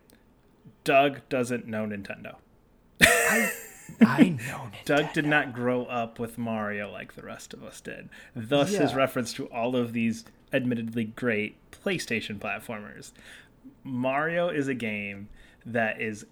Doug 0.85 1.21
doesn't 1.29 1.67
know 1.67 1.85
Nintendo. 1.85 2.37
I 3.03 3.51
I 4.01 4.29
know 4.29 4.71
Doug 4.85 5.13
did 5.13 5.27
not 5.27 5.53
grow 5.53 5.85
up 5.87 6.21
with 6.21 6.39
Mario 6.39 6.91
like 6.93 7.15
the 7.15 7.23
rest 7.23 7.53
of 7.53 7.65
us 7.65 7.81
did. 7.81 8.09
Thus, 8.37 8.71
his 8.71 8.95
reference 8.95 9.33
to 9.35 9.47
all 9.47 9.75
of 9.75 9.93
these 9.93 10.25
admittedly 10.53 11.05
great 11.05 11.57
PlayStation 11.71 12.39
platformers. 12.39 13.13
Mario 13.85 14.49
is 14.49 14.69
a 14.69 14.75
game 14.75 15.29
that 15.65 16.01
is 16.01 16.27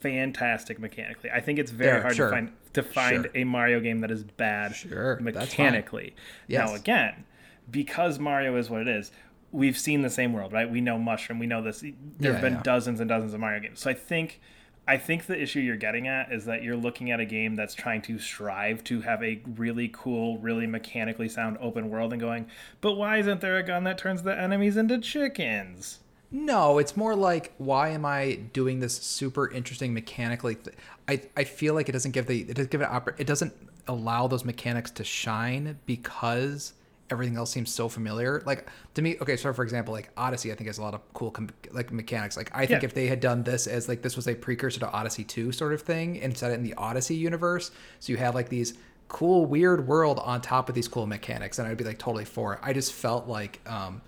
fantastic 0.00 0.78
mechanically. 0.78 1.30
I 1.30 1.40
think 1.40 1.58
it's 1.58 1.70
very 1.70 1.96
Yeah, 1.98 2.02
hard 2.02 2.16
sure. 2.16 2.28
to 2.30 2.34
find 2.36 2.52
to 2.72 2.82
find 2.82 3.24
Sure. 3.24 3.30
a 3.34 3.44
Mario 3.44 3.80
game 3.80 3.98
that 3.98 4.10
is 4.10 4.24
bad 4.24 4.74
Sure, 4.74 5.18
mechanically. 5.20 6.14
Now 6.48 6.74
again, 6.74 7.24
because 7.70 8.18
Mario 8.18 8.56
is 8.56 8.70
what 8.70 8.80
it 8.80 8.88
is, 8.88 9.12
we've 9.50 9.76
seen 9.76 10.00
the 10.00 10.08
same 10.08 10.32
world, 10.32 10.54
right? 10.54 10.70
We 10.70 10.80
know 10.80 10.98
Mushroom, 10.98 11.38
we 11.38 11.46
know 11.46 11.60
this. 11.62 11.80
There 11.80 11.92
Yeah, 12.18 12.32
have 12.32 12.40
been 12.40 12.54
yeah. 12.54 12.62
dozens 12.62 12.98
and 13.00 13.08
dozens 13.10 13.34
of 13.34 13.40
Mario 13.40 13.60
games. 13.60 13.80
So 13.80 13.90
I 13.90 13.94
think 13.94 14.40
I 14.86 14.96
think 14.96 15.26
the 15.26 15.40
issue 15.40 15.60
you're 15.60 15.76
getting 15.76 16.08
at 16.08 16.32
is 16.32 16.44
that 16.46 16.62
you're 16.62 16.76
looking 16.76 17.10
at 17.12 17.20
a 17.20 17.24
game 17.24 17.54
that's 17.54 17.74
trying 17.74 18.02
to 18.02 18.18
strive 18.18 18.82
to 18.84 19.00
have 19.02 19.22
a 19.22 19.40
really 19.54 19.88
cool, 19.92 20.38
really 20.38 20.66
mechanically 20.66 21.28
sound 21.28 21.56
open 21.60 21.88
world 21.88 22.12
and 22.12 22.20
going, 22.20 22.46
but 22.80 22.94
why 22.94 23.18
isn't 23.18 23.40
there 23.40 23.58
a 23.58 23.62
gun 23.62 23.84
that 23.84 23.96
turns 23.96 24.24
the 24.24 24.36
enemies 24.36 24.76
into 24.76 24.98
chickens? 24.98 26.00
No, 26.32 26.78
it's 26.78 26.96
more 26.96 27.14
like 27.14 27.52
why 27.58 27.90
am 27.90 28.04
I 28.04 28.40
doing 28.52 28.80
this 28.80 28.96
super 28.96 29.50
interesting 29.50 29.92
mechanically? 29.92 30.56
Th- 30.56 30.76
I 31.06 31.20
I 31.36 31.44
feel 31.44 31.74
like 31.74 31.88
it 31.88 31.92
doesn't 31.92 32.12
give 32.12 32.26
the 32.26 32.40
it 32.40 32.54
doesn't 32.54 32.70
give 32.70 32.80
it 32.80 32.88
oper- 32.88 33.20
it 33.20 33.26
doesn't 33.26 33.52
allow 33.86 34.26
those 34.26 34.44
mechanics 34.44 34.90
to 34.92 35.04
shine 35.04 35.78
because 35.84 36.72
everything 37.12 37.36
else 37.36 37.50
seems 37.52 37.70
so 37.72 37.88
familiar. 37.88 38.42
Like 38.44 38.66
to 38.94 39.02
me, 39.02 39.16
okay, 39.22 39.36
so 39.36 39.52
for 39.52 39.62
example, 39.62 39.92
like 39.94 40.10
Odyssey, 40.16 40.50
I 40.50 40.56
think 40.56 40.66
has 40.66 40.78
a 40.78 40.82
lot 40.82 40.94
of 40.94 41.00
cool 41.14 41.30
com- 41.30 41.50
like 41.70 41.92
mechanics. 41.92 42.36
Like 42.36 42.50
I 42.54 42.66
think 42.66 42.82
Yeah. 42.82 42.86
if 42.86 42.94
they 42.94 43.06
had 43.06 43.20
done 43.20 43.44
this 43.44 43.66
as 43.68 43.88
like 43.88 44.02
this 44.02 44.16
was 44.16 44.26
a 44.26 44.34
precursor 44.34 44.80
to 44.80 44.90
Odyssey 44.90 45.22
two 45.24 45.52
sort 45.52 45.72
of 45.72 45.82
thing 45.82 46.20
and 46.20 46.36
set 46.36 46.50
it 46.50 46.54
in 46.54 46.64
the 46.64 46.74
Odyssey 46.74 47.14
universe, 47.14 47.70
so 48.00 48.10
you 48.12 48.16
have 48.16 48.34
like 48.34 48.48
these 48.48 48.74
cool 49.08 49.44
weird 49.46 49.86
world 49.86 50.18
on 50.20 50.40
top 50.40 50.68
of 50.68 50.74
these 50.74 50.88
cool 50.88 51.06
mechanics, 51.06 51.58
and 51.58 51.68
I'd 51.68 51.76
be 51.76 51.84
like 51.84 51.98
totally 51.98 52.24
for 52.24 52.54
it. 52.54 52.60
I 52.62 52.72
just 52.72 52.92
felt 52.92 53.28
like 53.28 53.60
um 53.66 54.00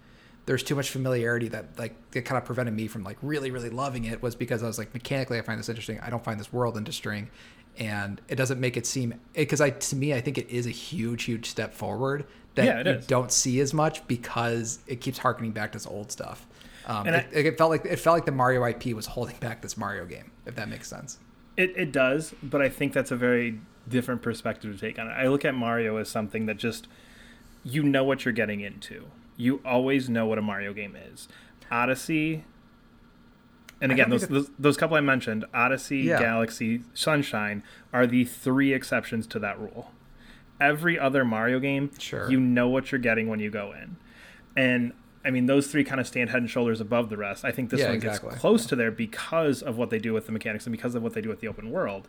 there's 0.47 0.63
too 0.63 0.75
much 0.75 0.91
familiarity 0.91 1.49
that 1.49 1.79
like 1.79 1.95
it 2.15 2.23
kind 2.27 2.37
of 2.39 2.45
prevented 2.45 2.75
me 2.75 2.87
from 2.87 3.03
like 3.05 3.17
really 3.23 3.51
really 3.51 3.71
loving 3.71 4.05
it 4.05 4.21
was 4.23 4.35
because 4.35 4.63
I 4.63 4.67
was 4.67 4.77
like 4.79 4.93
mechanically 4.93 5.39
I 5.39 5.43
find 5.43 5.59
this 5.59 5.69
interesting 5.71 6.01
I 6.01 6.11
don't 6.11 6.23
find 6.23 6.39
this 6.39 6.53
world 6.53 6.77
interesting 6.77 7.31
and 7.79 8.21
it 8.29 8.37
doesn't 8.37 8.61
make 8.61 8.77
it 8.77 8.87
seem 8.87 9.15
because 9.35 9.61
I 9.63 9.71
to 9.71 9.97
me 9.97 10.13
I 10.15 10.21
think 10.21 10.37
it 10.37 10.49
is 10.51 10.67
a 10.67 10.71
huge 10.71 11.25
huge 11.25 11.49
step 11.49 11.73
forward 11.75 12.27
that 12.55 12.65
Yeah, 12.65 12.83
you 12.93 12.99
is. 12.99 13.07
don't 13.07 13.31
see 13.33 13.61
as 13.61 13.73
much 13.75 14.07
because 14.09 14.79
it 14.87 15.01
keeps 15.01 15.19
harkening 15.19 15.53
back 15.53 15.73
to 15.73 15.79
this 15.79 15.87
old 15.87 16.11
stuff 16.13 16.47
um, 16.87 17.07
And 17.07 17.17
it, 17.17 17.27
it 17.33 17.59
felt 17.59 17.71
like 17.71 17.85
it 17.85 17.99
felt 17.99 18.15
like 18.17 18.27
the 18.27 18.33
Mario 18.33 18.65
IP 18.65 18.87
was 18.95 19.07
holding 19.07 19.37
back 19.39 19.63
this 19.63 19.77
Mario 19.77 20.05
game 20.07 20.31
if 20.47 20.55
that 20.57 20.69
makes 20.69 20.89
sense 20.89 21.19
It, 21.57 21.73
it 21.77 21.93
does, 21.93 22.35
but 22.43 22.61
I 22.63 22.69
think 22.69 22.93
that's 22.93 23.11
a 23.11 23.17
very 23.17 23.61
different 23.89 24.23
perspective 24.23 24.75
to 24.75 24.81
take 24.81 24.99
on 24.99 25.07
it. 25.09 25.13
I 25.13 25.29
look 25.29 25.45
at 25.45 25.55
Mario 25.55 25.97
as 25.99 26.09
something 26.09 26.47
that 26.47 26.57
just 26.57 26.89
you 27.63 27.83
know 27.83 28.03
what 28.05 28.25
you're 28.25 28.33
getting 28.35 28.61
into. 28.61 29.07
You 29.37 29.61
always 29.65 30.09
know 30.09 30.27
what 30.27 30.39
a 30.39 30.43
Mario 30.43 30.73
game 30.73 30.97
is. 30.97 31.29
Odyssey, 31.71 32.45
and 33.81 33.91
again, 33.93 34.09
those, 34.11 34.27
those 34.29 34.51
those 34.59 34.77
couple 34.77 34.97
I 34.97 35.01
mentioned, 35.01 35.45
Odyssey, 35.53 35.99
Yeah. 35.99 36.19
Galaxy, 36.21 36.83
Sunshine, 36.95 37.63
are 37.93 38.07
the 38.07 38.25
three 38.25 38.73
exceptions 38.73 39.27
to 39.29 39.39
that 39.41 39.59
rule. 39.59 39.91
Every 40.61 40.99
other 40.99 41.25
Mario 41.25 41.59
game, 41.59 41.91
Sure. 41.99 42.31
you 42.31 42.39
know 42.41 42.69
what 42.69 42.93
you're 42.93 42.99
getting 43.01 43.29
when 43.29 43.41
you 43.41 43.51
go 43.51 43.73
in, 43.73 43.97
and 44.57 44.93
I 45.25 45.31
mean 45.31 45.47
those 45.47 45.67
three 45.67 45.85
kind 45.85 46.01
of 46.01 46.07
stand 46.07 46.31
head 46.31 46.41
and 46.43 46.51
shoulders 46.51 46.81
above 46.81 47.09
the 47.11 47.17
rest. 47.17 47.45
I 47.45 47.51
think 47.51 47.71
this 47.71 47.81
Yeah, 47.81 47.87
one 47.87 47.97
exactly. 47.97 48.31
gets 48.31 48.41
close 48.41 48.67
to 48.67 48.77
there 48.77 48.91
because 48.91 49.63
of 49.63 49.77
what 49.77 49.91
they 49.91 49.99
do 49.99 50.13
with 50.13 50.27
the 50.27 50.33
mechanics 50.33 50.67
and 50.67 50.73
because 50.73 50.95
of 50.95 51.03
what 51.03 51.15
they 51.15 51.21
do 51.21 51.29
with 51.29 51.41
the 51.41 51.49
open 51.49 51.71
world. 51.71 52.09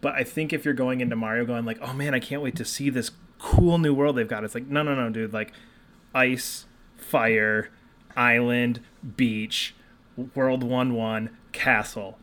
But 0.00 0.14
I 0.14 0.22
think 0.24 0.52
if 0.52 0.64
you're 0.64 0.74
going 0.74 1.00
into 1.00 1.16
Mario 1.16 1.44
going 1.44 1.64
like, 1.64 1.78
oh 1.80 1.92
man, 1.92 2.14
I 2.14 2.18
can't 2.20 2.42
wait 2.42 2.56
to 2.56 2.64
see 2.64 2.90
this 2.90 3.10
cool 3.38 3.78
new 3.78 3.94
world 3.94 4.16
they've 4.16 4.28
got, 4.28 4.44
it's 4.44 4.54
like, 4.54 4.66
no, 4.66 4.82
no, 4.82 4.94
no, 4.94 5.10
dude. 5.10 5.32
Like, 5.32 5.52
ice, 6.14 6.66
fire, 6.96 7.70
island, 8.16 8.80
beach, 9.16 9.74
world 10.34 10.62
one 10.62 10.94
one, 10.94 11.30
castle. 11.52 12.18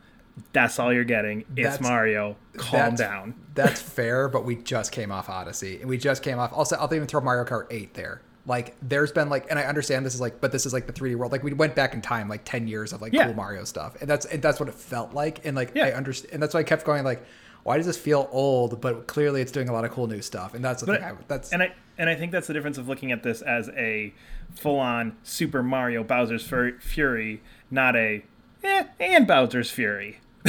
That's 0.52 0.78
all 0.78 0.92
you're 0.92 1.04
getting. 1.04 1.40
It's 1.56 1.76
That's- 1.76 1.80
Mario. 1.80 2.36
Calm 2.56 2.72
that's- 2.96 2.98
down. 2.98 3.34
That's 3.54 3.82
fair, 3.82 4.28
but 4.28 4.44
we 4.44 4.56
just 4.56 4.90
came 4.92 5.10
off 5.12 5.28
Odyssey, 5.28 5.80
and 5.80 5.88
we 5.90 5.98
just 5.98 6.22
came 6.22 6.38
off. 6.38 6.50
Also, 6.52 6.76
I'll 6.76 6.92
even 6.94 7.06
throw 7.06 7.20
Mario 7.20 7.44
Kart 7.44 7.66
8 7.70 7.92
there. 7.94 8.22
Like, 8.46 8.74
there's 8.80 9.12
been 9.12 9.28
like, 9.28 9.50
and 9.50 9.58
I 9.58 9.64
understand 9.64 10.06
this 10.06 10.14
is 10.14 10.20
like, 10.20 10.40
but 10.40 10.50
this 10.50 10.64
is 10.64 10.72
like 10.72 10.86
the 10.86 10.92
3D 10.94 11.16
world. 11.16 11.30
Like, 11.32 11.42
we 11.42 11.52
went 11.52 11.74
back 11.74 11.92
in 11.92 12.00
time, 12.00 12.28
like 12.28 12.42
10 12.44 12.66
years 12.68 12.92
of 12.94 13.02
like 13.02 13.12
Yeah. 13.12 13.26
cool 13.26 13.34
Mario 13.34 13.64
stuff, 13.64 13.96
and 14.00 14.08
that's 14.08 14.24
and 14.26 14.40
that's 14.40 14.58
what 14.60 14.68
it 14.68 14.74
felt 14.74 15.12
like. 15.12 15.44
And 15.44 15.54
like, 15.56 15.72
Yeah. 15.74 15.86
I 15.86 15.92
understand, 15.92 16.32
and 16.32 16.42
that's 16.42 16.54
why 16.54 16.60
I 16.60 16.62
kept 16.62 16.84
going 16.86 17.04
like, 17.04 17.22
why 17.64 17.76
does 17.76 17.84
this 17.86 17.98
feel 17.98 18.28
old? 18.32 18.80
But 18.80 19.06
clearly, 19.08 19.42
it's 19.42 19.52
doing 19.52 19.68
a 19.68 19.72
lot 19.72 19.84
of 19.84 19.90
cool 19.90 20.06
new 20.06 20.22
stuff, 20.22 20.54
and 20.54 20.64
that's 20.64 20.80
the 20.80 20.86
But 20.86 21.00
thing. 21.00 21.10
I, 21.10 21.14
that's 21.28 21.52
and 21.52 21.62
I 21.62 21.74
and 21.98 22.08
I 22.08 22.14
think 22.14 22.32
that's 22.32 22.46
the 22.46 22.54
difference 22.54 22.78
of 22.78 22.88
looking 22.88 23.12
at 23.12 23.22
this 23.22 23.42
as 23.42 23.68
a 23.70 24.14
full-on 24.54 25.16
Super 25.22 25.62
Mario 25.62 26.02
Bowser's 26.02 26.48
Fury, 26.80 27.42
not 27.70 27.94
a 27.94 28.24
eh, 28.64 28.84
and 29.00 29.26
Bowser's 29.26 29.70
Fury. 29.70 30.20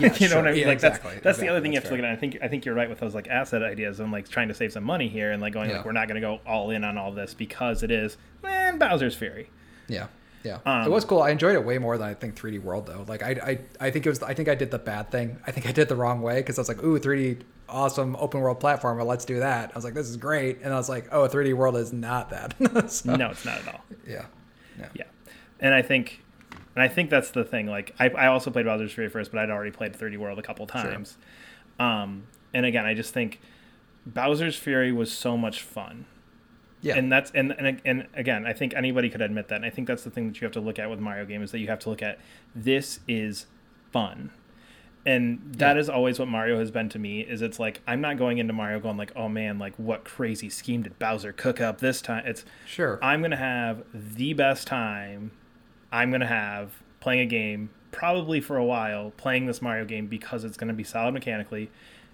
you 0.00 0.08
know 0.08 0.12
sure. 0.14 0.36
what 0.38 0.48
I 0.48 0.52
mean? 0.52 0.60
Yeah, 0.62 0.66
like 0.66 0.80
that's 0.80 0.96
exactly. 0.98 1.20
that's 1.22 1.38
the 1.38 1.48
other 1.48 1.58
Exactly. 1.58 1.60
thing 1.62 1.72
you 1.72 1.76
have 1.76 1.82
That's 1.84 1.90
to 1.90 1.96
look 1.96 2.04
at. 2.04 2.10
I 2.12 2.16
think 2.16 2.38
I 2.42 2.48
think 2.48 2.64
you're 2.64 2.74
right 2.74 2.88
with 2.88 2.98
those 2.98 3.14
like 3.14 3.28
asset 3.28 3.62
ideas 3.62 4.00
and 4.00 4.10
like 4.10 4.28
trying 4.28 4.48
to 4.48 4.54
save 4.54 4.72
some 4.72 4.82
money 4.82 5.06
here 5.08 5.30
and 5.30 5.40
like 5.40 5.52
going 5.52 5.70
Yeah. 5.70 5.76
like 5.76 5.84
we're 5.84 5.92
not 5.92 6.08
going 6.08 6.20
to 6.20 6.26
go 6.26 6.40
all 6.44 6.70
in 6.70 6.82
on 6.82 6.98
all 6.98 7.12
this 7.12 7.34
because 7.34 7.82
it 7.84 7.90
is 7.92 8.16
and 8.42 8.80
Bowser's 8.80 9.14
Fury. 9.14 9.48
Yeah, 9.86 10.08
yeah. 10.42 10.58
Um, 10.66 10.82
it 10.86 10.90
was 10.90 11.04
cool. 11.04 11.22
I 11.22 11.30
enjoyed 11.30 11.54
it 11.54 11.64
way 11.64 11.78
more 11.78 11.96
than 11.96 12.08
I 12.08 12.14
think 12.14 12.34
3D 12.34 12.60
World 12.62 12.86
though. 12.86 13.04
Like 13.06 13.22
I, 13.22 13.30
I, 13.80 13.86
I 13.86 13.90
think 13.92 14.06
it 14.06 14.08
was. 14.08 14.22
I 14.24 14.34
think 14.34 14.48
I 14.48 14.56
did 14.56 14.72
the 14.72 14.78
bad 14.78 15.10
thing. 15.12 15.38
I 15.46 15.52
think 15.52 15.68
I 15.68 15.72
did 15.72 15.88
the 15.88 15.96
wrong 15.96 16.20
way 16.20 16.40
because 16.40 16.58
I 16.58 16.62
was 16.62 16.68
like, 16.68 16.82
"Ooh, 16.82 16.98
3D, 16.98 17.42
awesome 17.68 18.16
open 18.18 18.40
world 18.40 18.58
platformer. 18.60 19.06
Let's 19.06 19.24
do 19.24 19.38
that." 19.38 19.70
I 19.72 19.74
was 19.76 19.84
like, 19.84 19.94
"This 19.94 20.08
is 20.08 20.16
great," 20.16 20.58
and 20.64 20.74
I 20.74 20.76
was 20.76 20.88
like, 20.88 21.06
"Oh, 21.12 21.28
3D 21.28 21.54
World 21.54 21.76
is 21.76 21.92
not 21.92 22.30
that." 22.30 22.54
So, 22.90 23.14
No, 23.14 23.30
it's 23.30 23.44
not 23.44 23.58
at 23.58 23.68
all. 23.74 23.80
Yeah. 24.06 24.26
Yeah. 24.78 24.88
Yeah, 24.94 25.04
and 25.60 25.72
I 25.74 25.82
think, 25.82 26.22
and 26.78 26.84
I 26.84 26.86
think 26.86 27.10
that's 27.10 27.32
the 27.32 27.42
thing. 27.42 27.66
Like, 27.66 27.92
I, 27.98 28.08
I 28.10 28.26
also 28.28 28.52
played 28.52 28.64
Bowser's 28.64 28.92
Fury 28.92 29.08
first, 29.08 29.32
but 29.32 29.40
I'd 29.40 29.50
already 29.50 29.72
played 29.72 29.94
3D 29.94 30.16
World 30.16 30.38
a 30.38 30.42
couple 30.42 30.64
times. 30.64 31.16
Um, 31.80 32.28
and 32.54 32.64
again, 32.64 32.86
I 32.86 32.94
just 32.94 33.12
think 33.12 33.40
Bowser's 34.06 34.54
Fury 34.54 34.92
was 34.92 35.10
so 35.10 35.36
much 35.36 35.60
fun. 35.60 36.06
Yeah. 36.80 36.94
And 36.94 37.10
that's 37.10 37.32
and, 37.32 37.52
and 37.58 37.82
and 37.84 38.06
again, 38.14 38.46
I 38.46 38.52
think 38.52 38.74
anybody 38.76 39.10
could 39.10 39.20
admit 39.20 39.48
that. 39.48 39.56
And 39.56 39.64
I 39.64 39.70
think 39.70 39.88
that's 39.88 40.04
the 40.04 40.10
thing 40.10 40.28
that 40.28 40.40
you 40.40 40.44
have 40.44 40.52
to 40.52 40.60
look 40.60 40.78
at 40.78 40.88
with 40.88 41.00
Mario 41.00 41.24
games 41.24 41.46
is 41.46 41.50
that 41.50 41.58
you 41.58 41.66
have 41.66 41.80
to 41.80 41.90
look 41.90 42.00
at 42.00 42.20
this 42.54 43.00
is 43.08 43.46
fun. 43.90 44.30
And 45.04 45.40
that 45.56 45.76
is 45.76 45.88
always 45.88 46.20
what 46.20 46.28
Mario 46.28 46.60
has 46.60 46.70
been 46.70 46.88
to 46.90 47.00
me 47.00 47.22
is 47.22 47.42
it's 47.42 47.58
like 47.58 47.80
I'm 47.88 48.00
not 48.00 48.18
going 48.18 48.38
into 48.38 48.52
Mario 48.52 48.78
going 48.78 48.96
like, 48.96 49.10
"Oh 49.16 49.28
man, 49.28 49.58
like 49.58 49.74
what 49.76 50.04
crazy 50.04 50.48
scheme 50.48 50.84
did 50.84 50.96
Bowser 51.00 51.32
cook 51.32 51.60
up 51.60 51.80
this 51.80 52.00
time?" 52.00 52.22
It's 52.24 52.44
sure. 52.66 53.00
I'm 53.02 53.20
gonna 53.20 53.36
have 53.36 53.82
the 53.92 54.34
best 54.34 54.68
time 54.68 55.32
I'm 55.92 56.10
gonna 56.10 56.26
have 56.26 56.82
playing 57.00 57.20
a 57.20 57.26
game, 57.26 57.70
probably 57.90 58.40
for 58.40 58.56
a 58.56 58.64
while, 58.64 59.12
playing 59.16 59.46
this 59.46 59.62
Mario 59.62 59.84
game 59.84 60.06
because 60.06 60.44
it's 60.44 60.56
gonna 60.56 60.72
be 60.72 60.84
solid 60.84 61.14
mechanically. 61.14 61.70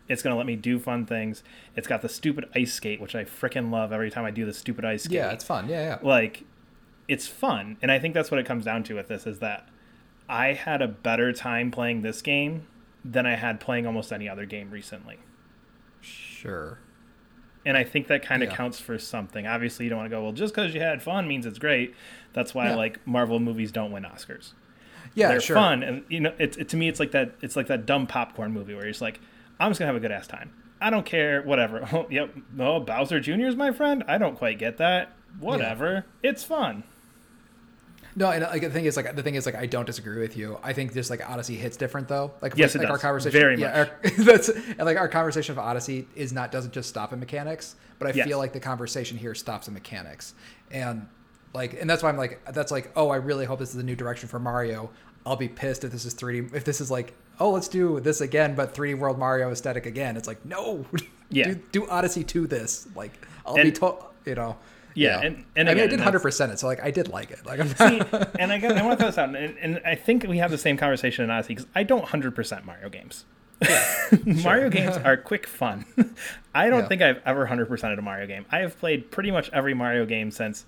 It's 0.08 0.22
gonna 0.22 0.36
let 0.36 0.46
me 0.46 0.56
do 0.56 0.78
fun 0.78 1.06
things. 1.06 1.42
It's 1.76 1.88
got 1.88 2.02
the 2.02 2.08
stupid 2.08 2.46
ice 2.54 2.72
skate, 2.72 3.00
which 3.00 3.14
I 3.14 3.24
freaking 3.24 3.70
love 3.70 3.92
every 3.92 4.10
time 4.10 4.24
I 4.24 4.30
do 4.30 4.44
the 4.44 4.52
stupid 4.52 4.84
ice 4.84 5.04
skate. 5.04 5.14
yeah, 5.14 5.32
it's 5.32 5.44
fun. 5.44 5.68
Yeah, 5.68 5.82
yeah. 5.82 5.98
like 6.02 6.44
it's 7.08 7.26
fun, 7.26 7.76
and 7.82 7.90
I 7.90 7.98
think 7.98 8.14
that's 8.14 8.30
what 8.30 8.40
it 8.40 8.46
comes 8.46 8.64
down 8.64 8.82
to 8.84 8.94
with 8.94 9.08
this 9.08 9.26
is 9.26 9.38
that 9.40 9.68
I 10.28 10.52
had 10.52 10.80
a 10.80 10.88
better 10.88 11.32
time 11.32 11.70
playing 11.70 12.02
this 12.02 12.22
game 12.22 12.66
than 13.04 13.26
I 13.26 13.36
had 13.36 13.60
playing 13.60 13.86
almost 13.86 14.12
any 14.12 14.28
other 14.28 14.46
game 14.46 14.70
recently. 14.70 15.18
Sure. 16.00 16.78
And 17.66 17.76
I 17.76 17.84
think 17.84 18.08
that 18.08 18.22
kind 18.22 18.42
of 18.42 18.50
Yeah. 18.50 18.56
counts 18.56 18.78
for 18.80 18.98
something. 18.98 19.46
Obviously, 19.46 19.86
you 19.86 19.88
don't 19.90 19.98
want 19.98 20.10
to 20.10 20.14
go, 20.16 20.22
well, 20.22 20.32
just 20.32 20.54
because 20.54 20.74
you 20.74 20.80
had 20.80 21.02
fun 21.02 21.26
means 21.26 21.46
it's 21.46 21.58
great. 21.58 21.94
That's 22.34 22.54
why 22.54 22.68
Yeah. 22.68 22.74
like 22.76 23.06
Marvel 23.06 23.40
movies 23.40 23.72
don't 23.72 23.90
win 23.90 24.02
Oscars. 24.04 24.52
Yeah, 25.14 25.28
They're 25.28 25.40
sure. 25.40 25.56
fun, 25.56 25.82
and 25.82 26.02
you 26.08 26.20
know, 26.20 26.32
it's 26.38 26.56
it, 26.56 26.68
to 26.70 26.76
me, 26.76 26.88
it's 26.88 26.98
like 27.00 27.12
that. 27.12 27.32
It's 27.40 27.54
like 27.56 27.68
that 27.68 27.86
dumb 27.86 28.06
popcorn 28.06 28.52
movie 28.52 28.74
where 28.74 28.82
you're 28.84 28.90
just 28.90 29.00
like, 29.02 29.20
I'm 29.60 29.70
just 29.70 29.78
gonna 29.78 29.86
have 29.86 29.96
a 29.96 30.00
good 30.00 30.10
ass 30.12 30.26
time. 30.26 30.50
I 30.80 30.90
don't 30.90 31.06
care, 31.06 31.40
whatever. 31.42 31.88
Oh, 31.92 32.06
yep. 32.10 32.34
No, 32.52 32.80
Bowser 32.80 33.20
Jr. 33.20 33.46
is 33.46 33.56
my 33.56 33.70
friend. 33.70 34.02
I 34.08 34.18
don't 34.18 34.36
quite 34.36 34.58
get 34.58 34.76
that. 34.78 35.12
Whatever. 35.38 36.04
It's 36.22 36.42
fun. 36.44 36.82
No, 38.16 38.30
and 38.30 38.42
like 38.44 38.62
the 38.62 38.70
thing 38.70 38.84
is, 38.84 38.96
like 38.96 39.16
the 39.16 39.22
thing 39.22 39.34
is, 39.34 39.44
like 39.44 39.56
I 39.56 39.66
don't 39.66 39.86
disagree 39.86 40.20
with 40.20 40.36
you. 40.36 40.58
I 40.62 40.72
think 40.72 40.94
just 40.94 41.10
like 41.10 41.28
Odyssey 41.28 41.56
hits 41.56 41.76
different 41.76 42.06
though. 42.06 42.32
Like 42.40 42.52
Yes, 42.56 42.74
it 42.74 42.78
like 42.78 42.90
our 42.90 42.98
conversation, 42.98 43.38
Very 43.40 43.60
yeah, 43.60 43.88
our, 44.04 44.10
that's 44.18 44.48
and 44.50 44.78
like 44.84 44.96
our 44.96 45.08
conversation 45.08 45.52
of 45.52 45.58
Odyssey 45.58 46.06
is 46.14 46.32
not 46.32 46.52
doesn't 46.52 46.72
just 46.72 46.88
stop 46.88 47.12
in 47.12 47.18
mechanics, 47.18 47.74
but 47.98 48.06
I 48.08 48.12
Yes. 48.12 48.26
feel 48.28 48.38
like 48.38 48.52
the 48.52 48.60
conversation 48.60 49.18
here 49.18 49.34
stops 49.34 49.66
in 49.66 49.74
mechanics, 49.74 50.34
and 50.70 51.08
like 51.54 51.80
and 51.80 51.90
that's 51.90 52.02
why 52.04 52.08
I'm 52.08 52.16
like 52.16 52.40
that's 52.52 52.70
like 52.70 52.92
oh 52.94 53.10
I 53.10 53.16
really 53.16 53.46
hope 53.46 53.58
this 53.58 53.70
is 53.70 53.76
a 53.76 53.82
new 53.84 53.96
direction 53.96 54.28
for 54.28 54.38
Mario. 54.38 54.90
I'll 55.26 55.36
be 55.36 55.48
pissed 55.48 55.82
if 55.84 55.90
this 55.90 56.04
is 56.04 56.14
3D 56.14 56.54
if 56.54 56.64
this 56.64 56.80
is 56.80 56.90
like 56.90 57.14
oh 57.40 57.50
let's 57.50 57.66
do 57.68 57.98
this 57.98 58.20
again 58.20 58.54
but 58.54 58.74
3D 58.74 58.96
World 58.98 59.18
Mario 59.18 59.50
aesthetic 59.50 59.86
again. 59.86 60.16
It's 60.16 60.28
like 60.28 60.44
no, 60.44 60.84
Yeah. 61.30 61.46
do, 61.48 61.54
do 61.72 61.88
Odyssey 61.88 62.22
to 62.24 62.46
this. 62.46 62.86
Like 62.94 63.26
I'll 63.44 63.56
be 63.56 63.72
told 63.72 64.04
you 64.24 64.36
know. 64.36 64.56
Yeah, 64.94 65.20
and- 65.20 65.44
and 65.56 65.68
I 65.68 65.74
mean 65.74 65.84
I 65.84 65.86
did 65.88 66.00
hundred 66.00 66.20
percent 66.20 66.52
it, 66.52 66.58
so 66.58 66.66
like 66.68 66.82
I 66.82 66.90
did 66.90 67.08
like 67.08 67.30
it. 67.30 67.44
Like 67.44 67.60
I'm 67.60 67.68
See, 67.68 68.00
and 68.38 68.52
I, 68.52 68.58
got, 68.58 68.76
I 68.78 68.82
want 68.82 68.92
to 68.92 68.96
throw 68.96 69.06
this 69.08 69.18
out, 69.18 69.34
and, 69.34 69.56
and 69.60 69.80
I 69.84 69.94
think 69.96 70.24
we 70.28 70.38
have 70.38 70.50
the 70.50 70.58
same 70.58 70.76
conversation 70.76 71.24
in 71.24 71.30
Odyssey 71.30 71.54
because 71.54 71.66
I 71.74 71.82
don't 71.82 72.04
100% 72.06 72.64
Mario 72.64 72.88
games. 72.88 73.24
Mario 74.24 74.68
games 74.70 74.96
are 74.98 75.16
quick 75.16 75.46
fun. 75.46 75.84
I 76.54 76.68
don't 76.70 76.82
Yeah. 76.82 76.88
think 76.88 77.02
I've 77.02 77.20
ever 77.24 77.46
100%ed 77.46 77.98
a 77.98 78.02
Mario 78.02 78.26
game. 78.26 78.44
I 78.50 78.58
have 78.60 78.78
played 78.78 79.10
pretty 79.10 79.30
much 79.30 79.50
every 79.52 79.74
Mario 79.74 80.04
game 80.06 80.30
since. 80.30 80.64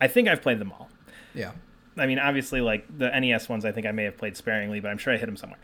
I 0.00 0.08
think 0.08 0.28
I've 0.28 0.42
played 0.42 0.58
them 0.58 0.72
all. 0.72 0.88
yeah. 1.34 1.52
I 1.98 2.04
mean, 2.06 2.18
obviously, 2.18 2.60
like 2.60 2.84
the 2.98 3.08
NES 3.08 3.48
ones, 3.48 3.64
I 3.64 3.72
think 3.72 3.86
I 3.86 3.90
may 3.92 4.04
have 4.04 4.18
played 4.18 4.36
sparingly, 4.36 4.80
but 4.80 4.90
I'm 4.90 4.98
sure 4.98 5.14
I 5.14 5.16
hit 5.16 5.24
them 5.24 5.36
somewhere. 5.36 5.58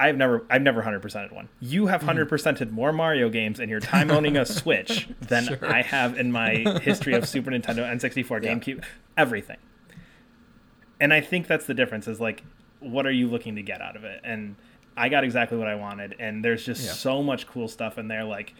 I've 0.00 0.16
never, 0.16 0.44
I've 0.48 0.62
never 0.62 0.80
hundred 0.80 1.02
percented 1.02 1.30
one. 1.30 1.50
You 1.60 1.86
have 1.86 2.00
mm-hmm. 2.00 2.06
hundred 2.06 2.30
percented 2.30 2.70
more 2.70 2.90
Mario 2.90 3.28
games 3.28 3.60
in 3.60 3.68
your 3.68 3.80
time 3.80 4.10
owning 4.10 4.36
a 4.36 4.46
Switch 4.46 5.08
than 5.20 5.44
Sure. 5.44 5.58
I 5.62 5.82
have 5.82 6.18
in 6.18 6.32
my 6.32 6.54
history 6.82 7.12
of 7.12 7.28
Super 7.28 7.50
Nintendo, 7.52 7.86
N64, 7.86 8.42
Yeah. 8.42 8.54
GameCube, 8.54 8.84
everything. 9.18 9.58
And 10.98 11.12
I 11.12 11.20
think 11.20 11.46
that's 11.46 11.66
the 11.66 11.74
difference. 11.74 12.08
Is 12.08 12.18
like, 12.20 12.42
what 12.80 13.06
are 13.06 13.10
you 13.12 13.28
looking 13.28 13.56
to 13.56 13.62
get 13.62 13.82
out 13.82 13.94
of 13.94 14.04
it? 14.04 14.20
And 14.24 14.56
I 14.96 15.10
got 15.10 15.22
exactly 15.22 15.58
what 15.58 15.68
I 15.68 15.74
wanted. 15.74 16.16
And 16.18 16.42
there's 16.42 16.64
just 16.64 16.82
Yeah. 16.84 16.92
so 16.92 17.22
much 17.22 17.46
cool 17.46 17.68
stuff 17.68 17.98
in 17.98 18.08
there. 18.08 18.24
Like, 18.24 18.54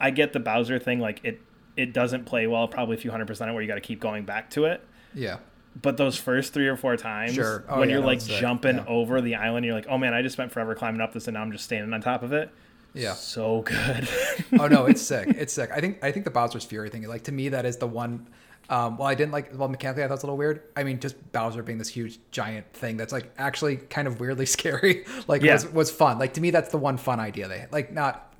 I 0.00 0.10
get 0.10 0.32
the 0.32 0.40
Bowser 0.40 0.78
thing. 0.78 1.00
Like 1.00 1.20
it, 1.24 1.40
it 1.76 1.92
doesn't 1.92 2.24
play 2.24 2.46
well. 2.46 2.68
Probably 2.68 2.94
a 2.96 3.00
few 3.00 3.10
hundred 3.10 3.26
percent 3.26 3.52
where 3.52 3.62
you 3.62 3.68
got 3.68 3.76
to 3.76 3.80
keep 3.80 3.98
going 4.00 4.24
back 4.24 4.50
to 4.50 4.66
it 4.66 4.84
Yeah. 5.14 5.38
But 5.80 5.96
those 5.96 6.16
first 6.18 6.52
three 6.52 6.68
or 6.68 6.76
four 6.76 6.96
times 6.96 7.34
Sure. 7.34 7.64
Oh, 7.68 7.80
when 7.80 7.88
yeah, 7.88 7.96
you're 7.96 8.04
like 8.04 8.22
jumping 8.24 8.76
Yeah. 8.76 8.84
over 8.86 9.20
the 9.20 9.36
island 9.36 9.64
you're 9.64 9.74
like 9.74 9.86
oh 9.88 9.96
man 9.98 10.12
i 10.12 10.20
just 10.22 10.34
spent 10.34 10.52
forever 10.52 10.74
climbing 10.74 11.00
up 11.00 11.12
this 11.12 11.28
and 11.28 11.34
now 11.34 11.40
i'm 11.42 11.50
just 11.52 11.64
standing 11.64 11.92
on 11.94 12.00
top 12.02 12.22
of 12.22 12.32
it 12.32 12.50
Yeah. 12.94 13.14
so 13.14 13.62
good 13.62 14.08
oh 14.60 14.68
no, 14.68 14.84
it's 14.86 15.00
sick. 15.00 15.28
It's 15.28 15.52
sick. 15.52 15.70
I 15.74 15.80
think 15.80 16.04
I 16.04 16.12
think 16.12 16.24
the 16.26 16.30
Bowser's 16.30 16.64
Fury 16.64 16.90
thing, 16.90 17.02
like 17.08 17.24
to 17.24 17.32
me, 17.32 17.48
that 17.50 17.64
is 17.64 17.78
the 17.78 17.86
one. 17.86 18.28
Um, 18.68 18.96
well, 18.98 19.08
I 19.08 19.14
didn't 19.14 19.32
like. 19.32 19.50
Well, 19.58 19.68
mechanically, 19.68 20.04
I 20.04 20.06
thought 20.08 20.12
it 20.12 20.16
was 20.16 20.22
a 20.24 20.26
little 20.26 20.36
weird. 20.36 20.62
I 20.76 20.84
mean, 20.84 21.00
just 21.00 21.16
Bowser 21.32 21.62
being 21.62 21.78
this 21.78 21.88
huge 21.88 22.18
giant 22.30 22.70
thing 22.74 22.96
that's 22.98 23.12
like 23.12 23.32
actually 23.38 23.76
kind 23.78 24.06
of 24.06 24.20
weirdly 24.20 24.44
scary. 24.58 25.04
like 25.26 25.40
Yeah. 25.42 25.54
was 25.54 25.66
was 25.72 25.90
fun. 25.90 26.18
Like 26.18 26.34
to 26.34 26.40
me, 26.42 26.50
that's 26.50 26.68
the 26.70 26.76
one 26.78 26.98
fun 26.98 27.18
idea 27.18 27.48
they 27.48 27.60
had. 27.60 27.72
like 27.72 27.92
not 27.92 28.34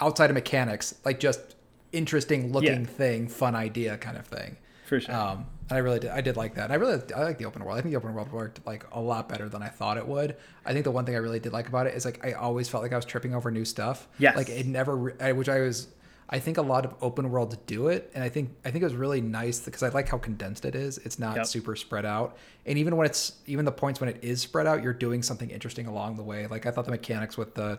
outside 0.00 0.30
of 0.30 0.34
mechanics, 0.34 0.94
like 1.04 1.18
just 1.18 1.56
interesting 1.92 2.52
looking 2.52 2.82
Yeah. 2.82 2.86
thing, 2.86 3.26
fun 3.28 3.54
idea 3.56 3.96
kind 3.98 4.16
of 4.16 4.26
thing. 4.26 4.56
For 4.88 5.00
sure 5.00 5.14
Um, 5.14 5.46
and 5.70 5.76
I 5.76 5.80
really 5.80 5.98
did. 6.00 6.10
I 6.10 6.20
did 6.22 6.36
like 6.36 6.54
that. 6.54 6.64
And 6.64 6.72
I 6.72 6.76
really, 6.76 7.00
I 7.14 7.22
like 7.24 7.36
the 7.38 7.44
open 7.44 7.62
world. 7.64 7.78
I 7.78 7.82
think 7.82 7.92
the 7.92 7.98
open 7.98 8.14
world 8.14 8.32
worked 8.32 8.66
like 8.66 8.86
a 8.92 9.00
lot 9.00 9.28
better 9.28 9.48
than 9.48 9.62
I 9.62 9.68
thought 9.68 9.98
it 9.98 10.08
would. 10.08 10.36
I 10.64 10.72
think 10.72 10.84
the 10.84 10.90
one 10.90 11.04
thing 11.04 11.14
I 11.14 11.18
really 11.18 11.40
did 11.40 11.52
like 11.52 11.68
about 11.68 11.86
it 11.86 11.94
is 11.94 12.04
like 12.06 12.24
I 12.24 12.32
always 12.32 12.68
felt 12.68 12.82
like 12.82 12.92
I 12.92 12.96
was 12.96 13.04
tripping 13.04 13.34
over 13.34 13.50
new 13.50 13.64
stuff. 13.66 14.08
Yes. 14.18 14.34
Like 14.36 14.48
it 14.48 14.66
never, 14.66 14.96
re- 14.96 15.12
I, 15.20 15.32
which 15.32 15.48
I 15.48 15.60
was. 15.60 15.88
I 16.30 16.38
think 16.40 16.58
a 16.58 16.62
lot 16.62 16.84
of 16.84 16.94
open 17.00 17.30
worlds 17.30 17.56
do 17.66 17.88
it, 17.88 18.10
and 18.14 18.22
I 18.22 18.28
think 18.28 18.50
I 18.62 18.70
think 18.70 18.82
it 18.82 18.84
was 18.84 18.94
really 18.94 19.22
nice 19.22 19.60
because 19.60 19.82
I 19.82 19.88
like 19.88 20.10
how 20.10 20.18
condensed 20.18 20.66
it 20.66 20.74
is. 20.74 20.98
It's 20.98 21.18
not 21.18 21.36
Yep. 21.36 21.46
super 21.46 21.74
spread 21.74 22.04
out, 22.04 22.36
and 22.66 22.76
even 22.76 22.96
when 22.98 23.06
it's 23.06 23.32
even 23.46 23.64
the 23.64 23.72
points 23.72 23.98
when 23.98 24.10
it 24.10 24.18
is 24.22 24.42
spread 24.42 24.66
out, 24.66 24.82
you're 24.82 24.92
doing 24.92 25.22
something 25.22 25.48
interesting 25.48 25.86
along 25.86 26.16
the 26.18 26.22
way. 26.22 26.46
Like 26.46 26.66
I 26.66 26.70
thought 26.70 26.84
the 26.84 26.90
mechanics 26.90 27.38
with 27.38 27.54
the, 27.54 27.78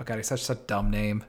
oh 0.00 0.02
god, 0.02 0.18
it's 0.18 0.28
such 0.28 0.50
a 0.50 0.56
dumb 0.56 0.90
name. 0.90 1.22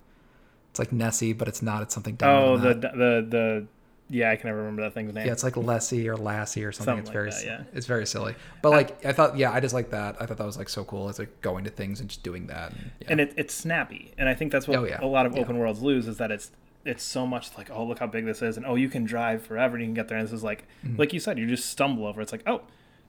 It's 0.71 0.79
like 0.79 0.91
Nessie, 0.91 1.33
but 1.33 1.47
it's 1.47 1.61
not. 1.61 1.83
It's 1.83 1.93
something 1.93 2.15
dumb. 2.15 2.29
oh 2.29 2.57
the 2.57 2.73
the 2.73 3.25
the 3.29 3.67
yeah 4.11 4.29
i 4.29 4.35
can 4.35 4.47
never 4.49 4.59
remember 4.59 4.81
that 4.83 4.93
thing's 4.93 5.13
name 5.13 5.25
Yeah, 5.25 5.31
it's 5.31 5.43
like 5.43 5.53
Lessie 5.55 6.05
or 6.07 6.15
Lassie 6.17 6.63
or 6.63 6.71
something. 6.71 6.97
Something 6.97 6.99
it's 7.01 7.07
like 7.07 7.13
very, 7.13 7.29
that, 7.31 7.67
yeah. 7.67 7.77
it's 7.77 7.87
very 7.87 8.05
silly. 8.05 8.35
But 8.61 8.69
like, 8.71 9.05
I 9.05 9.13
thought, 9.13 9.37
yeah, 9.37 9.51
I 9.51 9.59
just 9.59 9.73
like 9.73 9.89
that. 9.91 10.17
I 10.21 10.25
thought 10.25 10.37
that 10.37 10.45
was 10.45 10.57
like 10.57 10.69
so 10.69 10.83
cool. 10.83 11.07
It's 11.09 11.17
like 11.19 11.41
going 11.41 11.63
to 11.63 11.69
things 11.69 11.99
and 12.01 12.09
just 12.09 12.21
doing 12.21 12.47
that. 12.47 12.71
And, 12.71 12.91
yeah. 13.01 13.07
and 13.09 13.21
it, 13.21 13.33
it's 13.37 13.53
snappy 13.53 14.13
and 14.17 14.27
i 14.29 14.33
think 14.33 14.51
that's 14.51 14.67
what 14.67 14.77
Oh, 14.77 14.83
yeah. 14.83 14.99
a 15.01 15.05
lot 15.07 15.25
of 15.25 15.35
open 15.35 15.57
worlds 15.57 15.81
lose 15.81 16.07
is 16.07 16.17
that 16.17 16.29
it's 16.31 16.51
it's 16.83 17.03
so 17.03 17.25
much 17.27 17.55
like 17.57 17.69
oh 17.71 17.83
look 17.85 17.99
how 17.99 18.07
big 18.07 18.25
this 18.25 18.41
is 18.41 18.57
and 18.57 18.65
oh 18.65 18.75
you 18.75 18.89
can 18.89 19.03
drive 19.05 19.45
forever 19.45 19.75
and 19.75 19.83
you 19.83 19.87
can 19.87 19.93
get 19.93 20.07
there 20.07 20.17
and 20.17 20.27
this 20.27 20.33
is 20.33 20.43
like 20.43 20.65
Mm-hmm. 20.85 20.97
like 20.99 21.13
you 21.13 21.19
said 21.19 21.37
you 21.37 21.47
just 21.47 21.69
stumble 21.69 22.05
over 22.07 22.21
it's 22.21 22.31
like 22.31 22.43
oh 22.47 22.61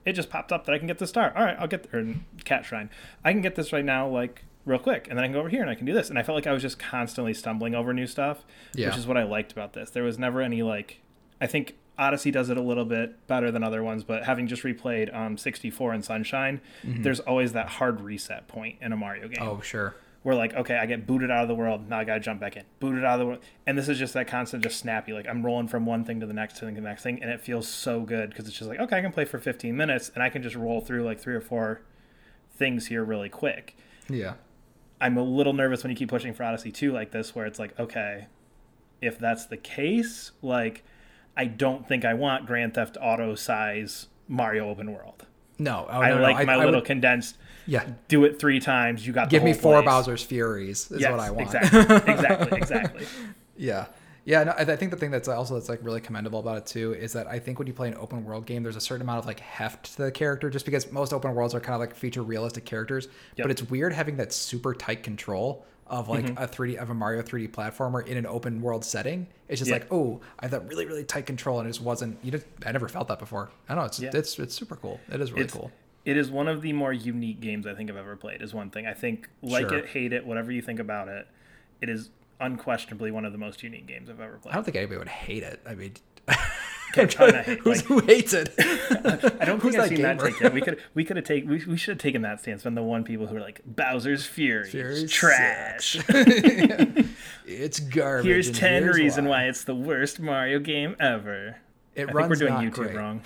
it 0.05 0.13
just 0.13 0.29
popped 0.29 0.51
up 0.51 0.65
that 0.65 0.73
i 0.73 0.77
can 0.77 0.85
get 0.87 0.99
the 0.99 1.07
star 1.07 1.33
all 1.35 1.43
right 1.43 1.57
i'll 1.59 1.67
get 1.67 1.89
there 1.91 1.99
and 1.99 2.23
cat 2.45 2.65
shrine 2.65 2.89
i 3.25 3.31
can 3.31 3.41
get 3.41 3.55
this 3.55 3.73
right 3.73 3.83
now 3.85 4.07
like 4.07 4.45
real 4.65 4.79
quick 4.79 5.07
and 5.09 5.17
then 5.17 5.23
i 5.23 5.27
can 5.27 5.33
go 5.33 5.39
over 5.39 5.49
here 5.49 5.61
and 5.61 5.69
i 5.69 5.75
can 5.75 5.85
do 5.85 5.93
this 5.93 6.09
and 6.09 6.17
i 6.17 6.23
felt 6.23 6.35
like 6.35 6.47
i 6.47 6.51
was 6.53 6.61
just 6.61 6.79
constantly 6.79 7.33
stumbling 7.33 7.75
over 7.75 7.93
new 7.93 8.07
stuff 8.07 8.45
Yeah. 8.73 8.87
which 8.87 8.97
is 8.97 9.05
what 9.07 9.17
i 9.17 9.23
liked 9.23 9.51
about 9.51 9.73
this 9.73 9.89
there 9.89 10.03
was 10.03 10.17
never 10.17 10.41
any 10.41 10.63
like 10.63 11.01
i 11.41 11.47
think 11.47 11.75
Odyssey 11.95 12.31
does 12.31 12.49
it 12.49 12.57
a 12.57 12.61
little 12.61 12.85
bit 12.85 13.27
better 13.27 13.51
than 13.51 13.61
other 13.63 13.83
ones, 13.83 14.03
but 14.03 14.23
having 14.23 14.47
just 14.47 14.63
replayed 14.63 15.15
um, 15.15 15.37
64 15.37 15.93
and 15.93 16.03
Sunshine, 16.03 16.59
there's 16.83 17.19
always 17.19 17.53
that 17.53 17.67
hard 17.69 18.01
reset 18.01 18.47
point 18.47 18.77
in 18.81 18.91
a 18.91 18.97
Mario 18.97 19.27
game 19.27 19.37
Oh, 19.47 19.61
sure. 19.61 19.93
where 20.23 20.33
like, 20.35 20.55
okay, 20.55 20.75
I 20.75 20.87
get 20.87 21.05
booted 21.05 21.29
out 21.29 21.43
of 21.43 21.47
the 21.49 21.53
world, 21.53 21.87
now 21.87 21.99
I 21.99 22.03
gotta 22.03 22.19
jump 22.19 22.41
back 22.41 22.57
in. 22.57 22.63
Booted 22.79 23.05
out 23.05 23.13
of 23.13 23.19
the 23.19 23.25
world, 23.27 23.39
and 23.67 23.77
this 23.77 23.87
is 23.89 23.99
just 23.99 24.15
that 24.15 24.25
constant, 24.27 24.63
just 24.63 24.79
snappy. 24.79 25.13
Like 25.13 25.27
I'm 25.29 25.45
rolling 25.45 25.67
from 25.67 25.85
one 25.85 26.03
thing 26.03 26.19
to 26.21 26.25
the 26.25 26.33
next 26.33 26.59
thing 26.59 26.73
to 26.73 26.81
the 26.81 26.87
next 26.87 27.03
thing, 27.03 27.21
and 27.21 27.29
it 27.31 27.41
feels 27.41 27.67
so 27.67 28.01
good 28.01 28.31
because 28.31 28.47
it's 28.47 28.57
just 28.57 28.67
like, 28.71 28.79
okay, 28.79 28.97
I 28.97 29.01
can 29.01 29.11
play 29.11 29.25
for 29.25 29.37
15 29.37 29.77
minutes, 29.77 30.09
and 30.15 30.23
I 30.23 30.29
can 30.29 30.41
just 30.41 30.55
roll 30.55 30.81
through 30.81 31.03
like 31.05 31.19
three 31.19 31.35
or 31.35 31.41
four 31.41 31.81
things 32.57 32.87
here 32.87 33.03
really 33.03 33.29
quick. 33.29 33.77
Yeah. 34.09 34.33
I'm 35.03 35.17
a 35.17 35.23
little 35.23 35.53
nervous 35.53 35.83
when 35.83 35.89
you 35.91 35.95
keep 35.97 36.09
pushing 36.09 36.33
for 36.33 36.43
Odyssey 36.43 36.71
2 36.71 36.91
like 36.91 37.11
this, 37.11 37.35
where 37.35 37.45
it's 37.45 37.59
like, 37.59 37.77
okay, 37.79 38.27
if 39.01 39.19
that's 39.19 39.45
the 39.45 39.57
case, 39.57 40.31
like, 40.41 40.83
I 41.35 41.45
don't 41.45 41.87
think 41.87 42.05
I 42.05 42.13
want 42.13 42.45
Grand 42.45 42.73
Theft 42.73 42.97
Auto 43.01 43.35
size 43.35 44.07
Mario 44.27 44.69
open 44.69 44.93
world. 44.93 45.25
No, 45.59 45.85
oh, 45.89 45.99
I 46.01 46.09
no, 46.09 46.15
no, 46.17 46.21
like 46.23 46.37
I- 46.37 46.43
my 46.45 46.53
I 46.53 46.57
little 46.57 46.75
would- 46.75 46.85
condensed. 46.85 47.37
yeah. 47.67 47.85
Do 48.07 48.23
it 48.25 48.39
three 48.39 48.59
times. 48.59 49.05
You 49.05 49.13
got. 49.13 49.29
Give 49.29 49.43
me 49.43 49.53
four 49.53 49.75
place. 49.81 49.85
Bowser's 49.85 50.23
Furies 50.23 50.89
is 50.91 51.01
Yes, 51.01 51.11
what 51.11 51.19
I 51.19 51.29
want. 51.31 51.41
exactly, 51.53 51.79
exactly, 52.13 52.57
exactly. 52.57 53.05
Yeah. 53.57 53.85
Yeah, 54.25 54.43
no, 54.45 54.51
I 54.51 54.61
I 54.61 54.75
think 54.77 54.91
the 54.91 54.97
thing 54.97 55.11
that's 55.11 55.27
also 55.27 55.55
that's 55.55 55.67
like 55.69 55.79
really 55.83 55.99
commendable 55.99 56.39
about 56.39 56.57
it 56.57 56.65
too 56.65 56.93
is 56.93 57.11
that 57.13 57.27
I 57.27 57.39
think 57.39 57.59
when 57.59 57.67
you 57.67 57.73
play 57.73 57.89
an 57.89 57.95
open 57.95 58.23
world 58.23 58.45
game, 58.45 58.63
there's 58.63 58.75
a 58.77 58.81
certain 58.81 59.01
amount 59.01 59.19
of 59.19 59.25
like 59.25 59.39
heft 59.41 59.95
to 59.97 60.03
the 60.03 60.11
character, 60.11 60.49
just 60.49 60.65
because 60.65 60.91
most 60.91 61.11
open 61.13 61.33
worlds 61.35 61.53
are 61.53 61.59
kind 61.59 61.73
of 61.75 61.79
like 61.81 61.93
feature 61.93 62.23
realistic 62.23 62.63
characters. 62.65 63.07
Yep. 63.35 63.43
But 63.45 63.51
it's 63.51 63.63
weird 63.69 63.91
having 63.93 64.15
that 64.17 64.31
super 64.31 64.73
tight 64.73 65.03
control 65.03 65.65
of 65.87 66.07
like 66.07 66.25
Mm-hmm. 66.25 66.41
a 66.41 66.47
3D 66.47 66.77
of 66.77 66.89
a 66.89 66.93
Mario 66.93 67.21
3D 67.21 67.51
platformer 67.51 68.05
in 68.07 68.15
an 68.15 68.25
open 68.25 68.61
world 68.61 68.85
setting. 68.85 69.27
It's 69.49 69.59
just 69.59 69.69
Yeah. 69.69 69.75
like, 69.79 69.87
oh, 69.91 70.21
I 70.39 70.45
have 70.45 70.51
that 70.51 70.67
really 70.69 70.85
really 70.85 71.03
tight 71.03 71.25
control, 71.25 71.59
and 71.59 71.67
it 71.67 71.71
just 71.71 71.81
wasn't. 71.83 72.17
You 72.23 72.31
just 72.31 72.45
I 72.65 72.71
never 72.71 72.87
felt 72.87 73.09
that 73.09 73.19
before. 73.19 73.51
I 73.67 73.75
don't 73.75 73.81
know. 73.83 73.87
It's 73.87 73.99
Yeah. 73.99 74.11
it's 74.13 74.39
it's 74.39 74.55
super 74.55 74.77
cool. 74.77 75.01
It 75.11 75.19
is 75.19 75.31
really 75.33 75.43
It's- 75.43 75.57
cool. 75.59 75.71
It 76.05 76.17
is 76.17 76.29
one 76.31 76.47
of 76.49 76.61
the 76.61 76.73
more 76.73 76.91
unique 76.91 77.39
games 77.39 77.65
I 77.65 77.73
think 77.73 77.89
I've 77.89 77.95
ever 77.97 78.15
played. 78.17 78.41
Is 78.41 78.53
one 78.53 78.69
thing 78.69 78.85
I 78.87 78.93
think 78.93 79.29
like 79.41 79.69
Sure. 79.69 79.77
it, 79.79 79.85
hate 79.87 80.11
it, 80.13 80.25
whatever 80.25 80.51
you 80.51 80.61
think 80.61 80.79
about 80.79 81.07
it. 81.09 81.27
It 81.81 81.87
is 81.89 82.09
unquestionably 82.39 83.11
one 83.11 83.25
of 83.25 83.31
the 83.31 83.37
most 83.37 83.63
unique 83.63 83.85
games 83.87 84.09
I've 84.09 84.19
ever 84.19 84.37
played. 84.37 84.51
I 84.51 84.55
don't 84.55 84.63
think 84.63 84.77
anybody 84.77 84.97
would 84.99 85.07
hate 85.09 85.43
it. 85.43 85.61
I 85.65 85.75
mean. 85.75 85.93
Okay, 86.95 87.07
try 87.07 87.31
not 87.31 87.45
hate, 87.45 87.59
Who's, 87.61 87.77
like- 87.77 87.85
who 87.87 87.99
hates 88.01 88.33
it? 88.35 88.53
I 88.59 89.45
don't 89.45 89.59
think 89.61 89.75
I've 89.77 89.89
seen 89.89 90.03
that 90.03 90.19
take 90.19 90.39
yet. 90.39 90.53
We 90.53 90.61
could 90.61 90.79
we 90.93 91.03
could 91.03 91.17
have 91.17 91.25
taken 91.25 91.49
we, 91.49 91.65
we 91.65 91.75
should 91.75 91.93
have 91.93 92.01
taken 92.01 92.21
that 92.21 92.39
stance. 92.41 92.61
Been 92.63 92.75
the 92.75 92.83
one 92.83 93.03
people 93.03 93.25
who 93.25 93.35
are 93.35 93.41
like 93.41 93.61
Bowser's 93.65 94.25
Fury, 94.27 94.69
Fury 94.69 95.07
trash. 95.07 95.97
it's 97.45 97.79
garbage. 97.79 98.25
Here's 98.25 98.51
ten 98.51 98.83
here's 98.83 98.95
reason 98.97 99.25
why 99.25 99.45
it's 99.45 99.63
the 99.63 99.75
worst 99.75 100.19
Mario 100.19 100.59
game 100.59 100.95
ever. 100.99 101.57
It 101.95 102.09
I 102.09 102.11
runs 102.11 102.29
we're 102.29 102.47
doing 102.47 102.53
YouTube 102.59 102.73
great. 102.73 102.95
wrong 102.95 103.21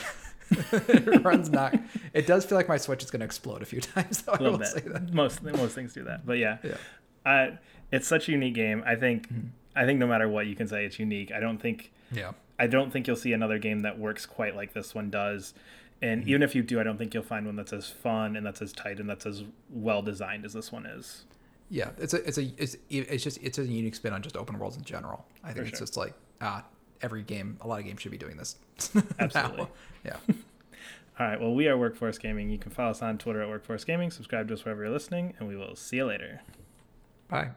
it 0.49 1.25
runs 1.25 1.49
not. 1.49 1.75
It 2.13 2.25
does 2.25 2.45
feel 2.45 2.57
like 2.57 2.69
my 2.69 2.77
Switch 2.77 3.03
is 3.03 3.11
going 3.11 3.19
to 3.19 3.25
explode 3.25 3.61
a 3.61 3.65
few 3.65 3.81
times. 3.81 4.21
Though, 4.21 4.31
I 4.31 4.35
a 4.37 4.41
little 4.43 4.59
will 4.59 4.65
say 4.65 4.79
bit. 4.79 4.93
that. 4.93 5.13
Most 5.13 5.43
most 5.43 5.75
things 5.75 5.93
do 5.93 6.03
that, 6.05 6.25
but 6.25 6.37
yeah, 6.37 6.57
Yeah. 6.63 6.77
Uh, 7.27 7.48
it's 7.91 8.07
such 8.07 8.27
a 8.29 8.31
unique 8.31 8.53
game. 8.55 8.84
I 8.86 8.96
think 8.96 9.27
Mm-hmm. 9.29 9.48
I 9.75 9.86
think 9.86 10.00
no 10.00 10.07
matter 10.07 10.27
what 10.27 10.48
you 10.48 10.55
can 10.55 10.67
say, 10.67 10.86
it's 10.86 10.98
unique. 10.98 11.31
I 11.31 11.39
don't 11.39 11.60
think 11.60 11.91
Yeah. 12.12 12.31
I 12.57 12.65
don't 12.65 12.91
think 12.91 13.05
you'll 13.05 13.15
see 13.15 13.34
another 13.34 13.60
game 13.60 13.81
that 13.81 14.00
works 14.00 14.25
quite 14.25 14.55
like 14.55 14.74
this 14.74 14.96
one 14.96 15.10
does. 15.12 15.53
And 16.01 16.22
Mm-hmm. 16.22 16.29
even 16.29 16.41
if 16.43 16.55
you 16.55 16.63
do, 16.63 16.79
I 16.79 16.84
don't 16.84 16.98
think 16.98 17.13
you'll 17.13 17.22
find 17.24 17.46
one 17.46 17.55
that's 17.55 17.74
as 17.74 17.88
fun 17.88 18.36
and 18.36 18.43
that's 18.46 18.62
as 18.62 18.74
tight 18.74 19.00
and 19.00 19.07
that's 19.10 19.25
as 19.27 19.43
well 19.69 20.01
designed 20.01 20.46
as 20.46 20.53
this 20.53 20.72
one 20.72 20.86
is. 20.88 21.25
Yeah. 21.69 21.89
It's 22.00 22.13
a. 22.15 22.27
It's 22.27 22.38
a. 22.39 22.51
It's. 22.57 22.75
It's 22.89 23.24
just. 23.24 23.38
It's 23.43 23.57
a 23.60 23.65
unique 23.65 23.93
spin 23.96 24.13
on 24.13 24.22
just 24.24 24.36
open 24.38 24.57
worlds 24.57 24.77
in 24.77 24.84
general. 24.84 25.25
I 25.43 25.48
think 25.48 25.57
For 25.57 25.62
it's 25.63 25.72
sure. 25.72 25.79
just 25.79 25.98
like 25.98 26.13
ah, 26.41 26.63
every 27.01 27.22
game. 27.24 27.57
A 27.62 27.67
lot 27.67 27.79
of 27.79 27.86
games 27.86 28.01
should 28.01 28.12
be 28.12 28.17
doing 28.17 28.38
this. 28.38 28.55
Absolutely. 29.19 29.67
Yeah. 30.05 30.15
All 31.19 31.27
right. 31.27 31.39
Well, 31.41 31.53
we 31.53 31.67
are 31.67 31.77
Workforce 31.77 32.17
Gaming. 32.17 32.50
You 32.50 32.57
can 32.57 32.72
follow 32.72 32.91
us 32.91 33.01
on 33.01 33.17
Twitter 33.17 33.41
at 33.41 33.50
Workforce 33.50 33.84
Gaming. 33.84 34.12
Subscribe 34.12 34.48
to 34.48 34.53
us 34.53 34.63
wherever 34.65 34.84
you're 34.84 34.93
listening, 34.93 35.34
and 35.39 35.48
we 35.48 35.55
will 35.57 35.75
see 35.75 35.98
you 35.98 36.05
later. 36.05 36.41
Bye. 37.29 37.51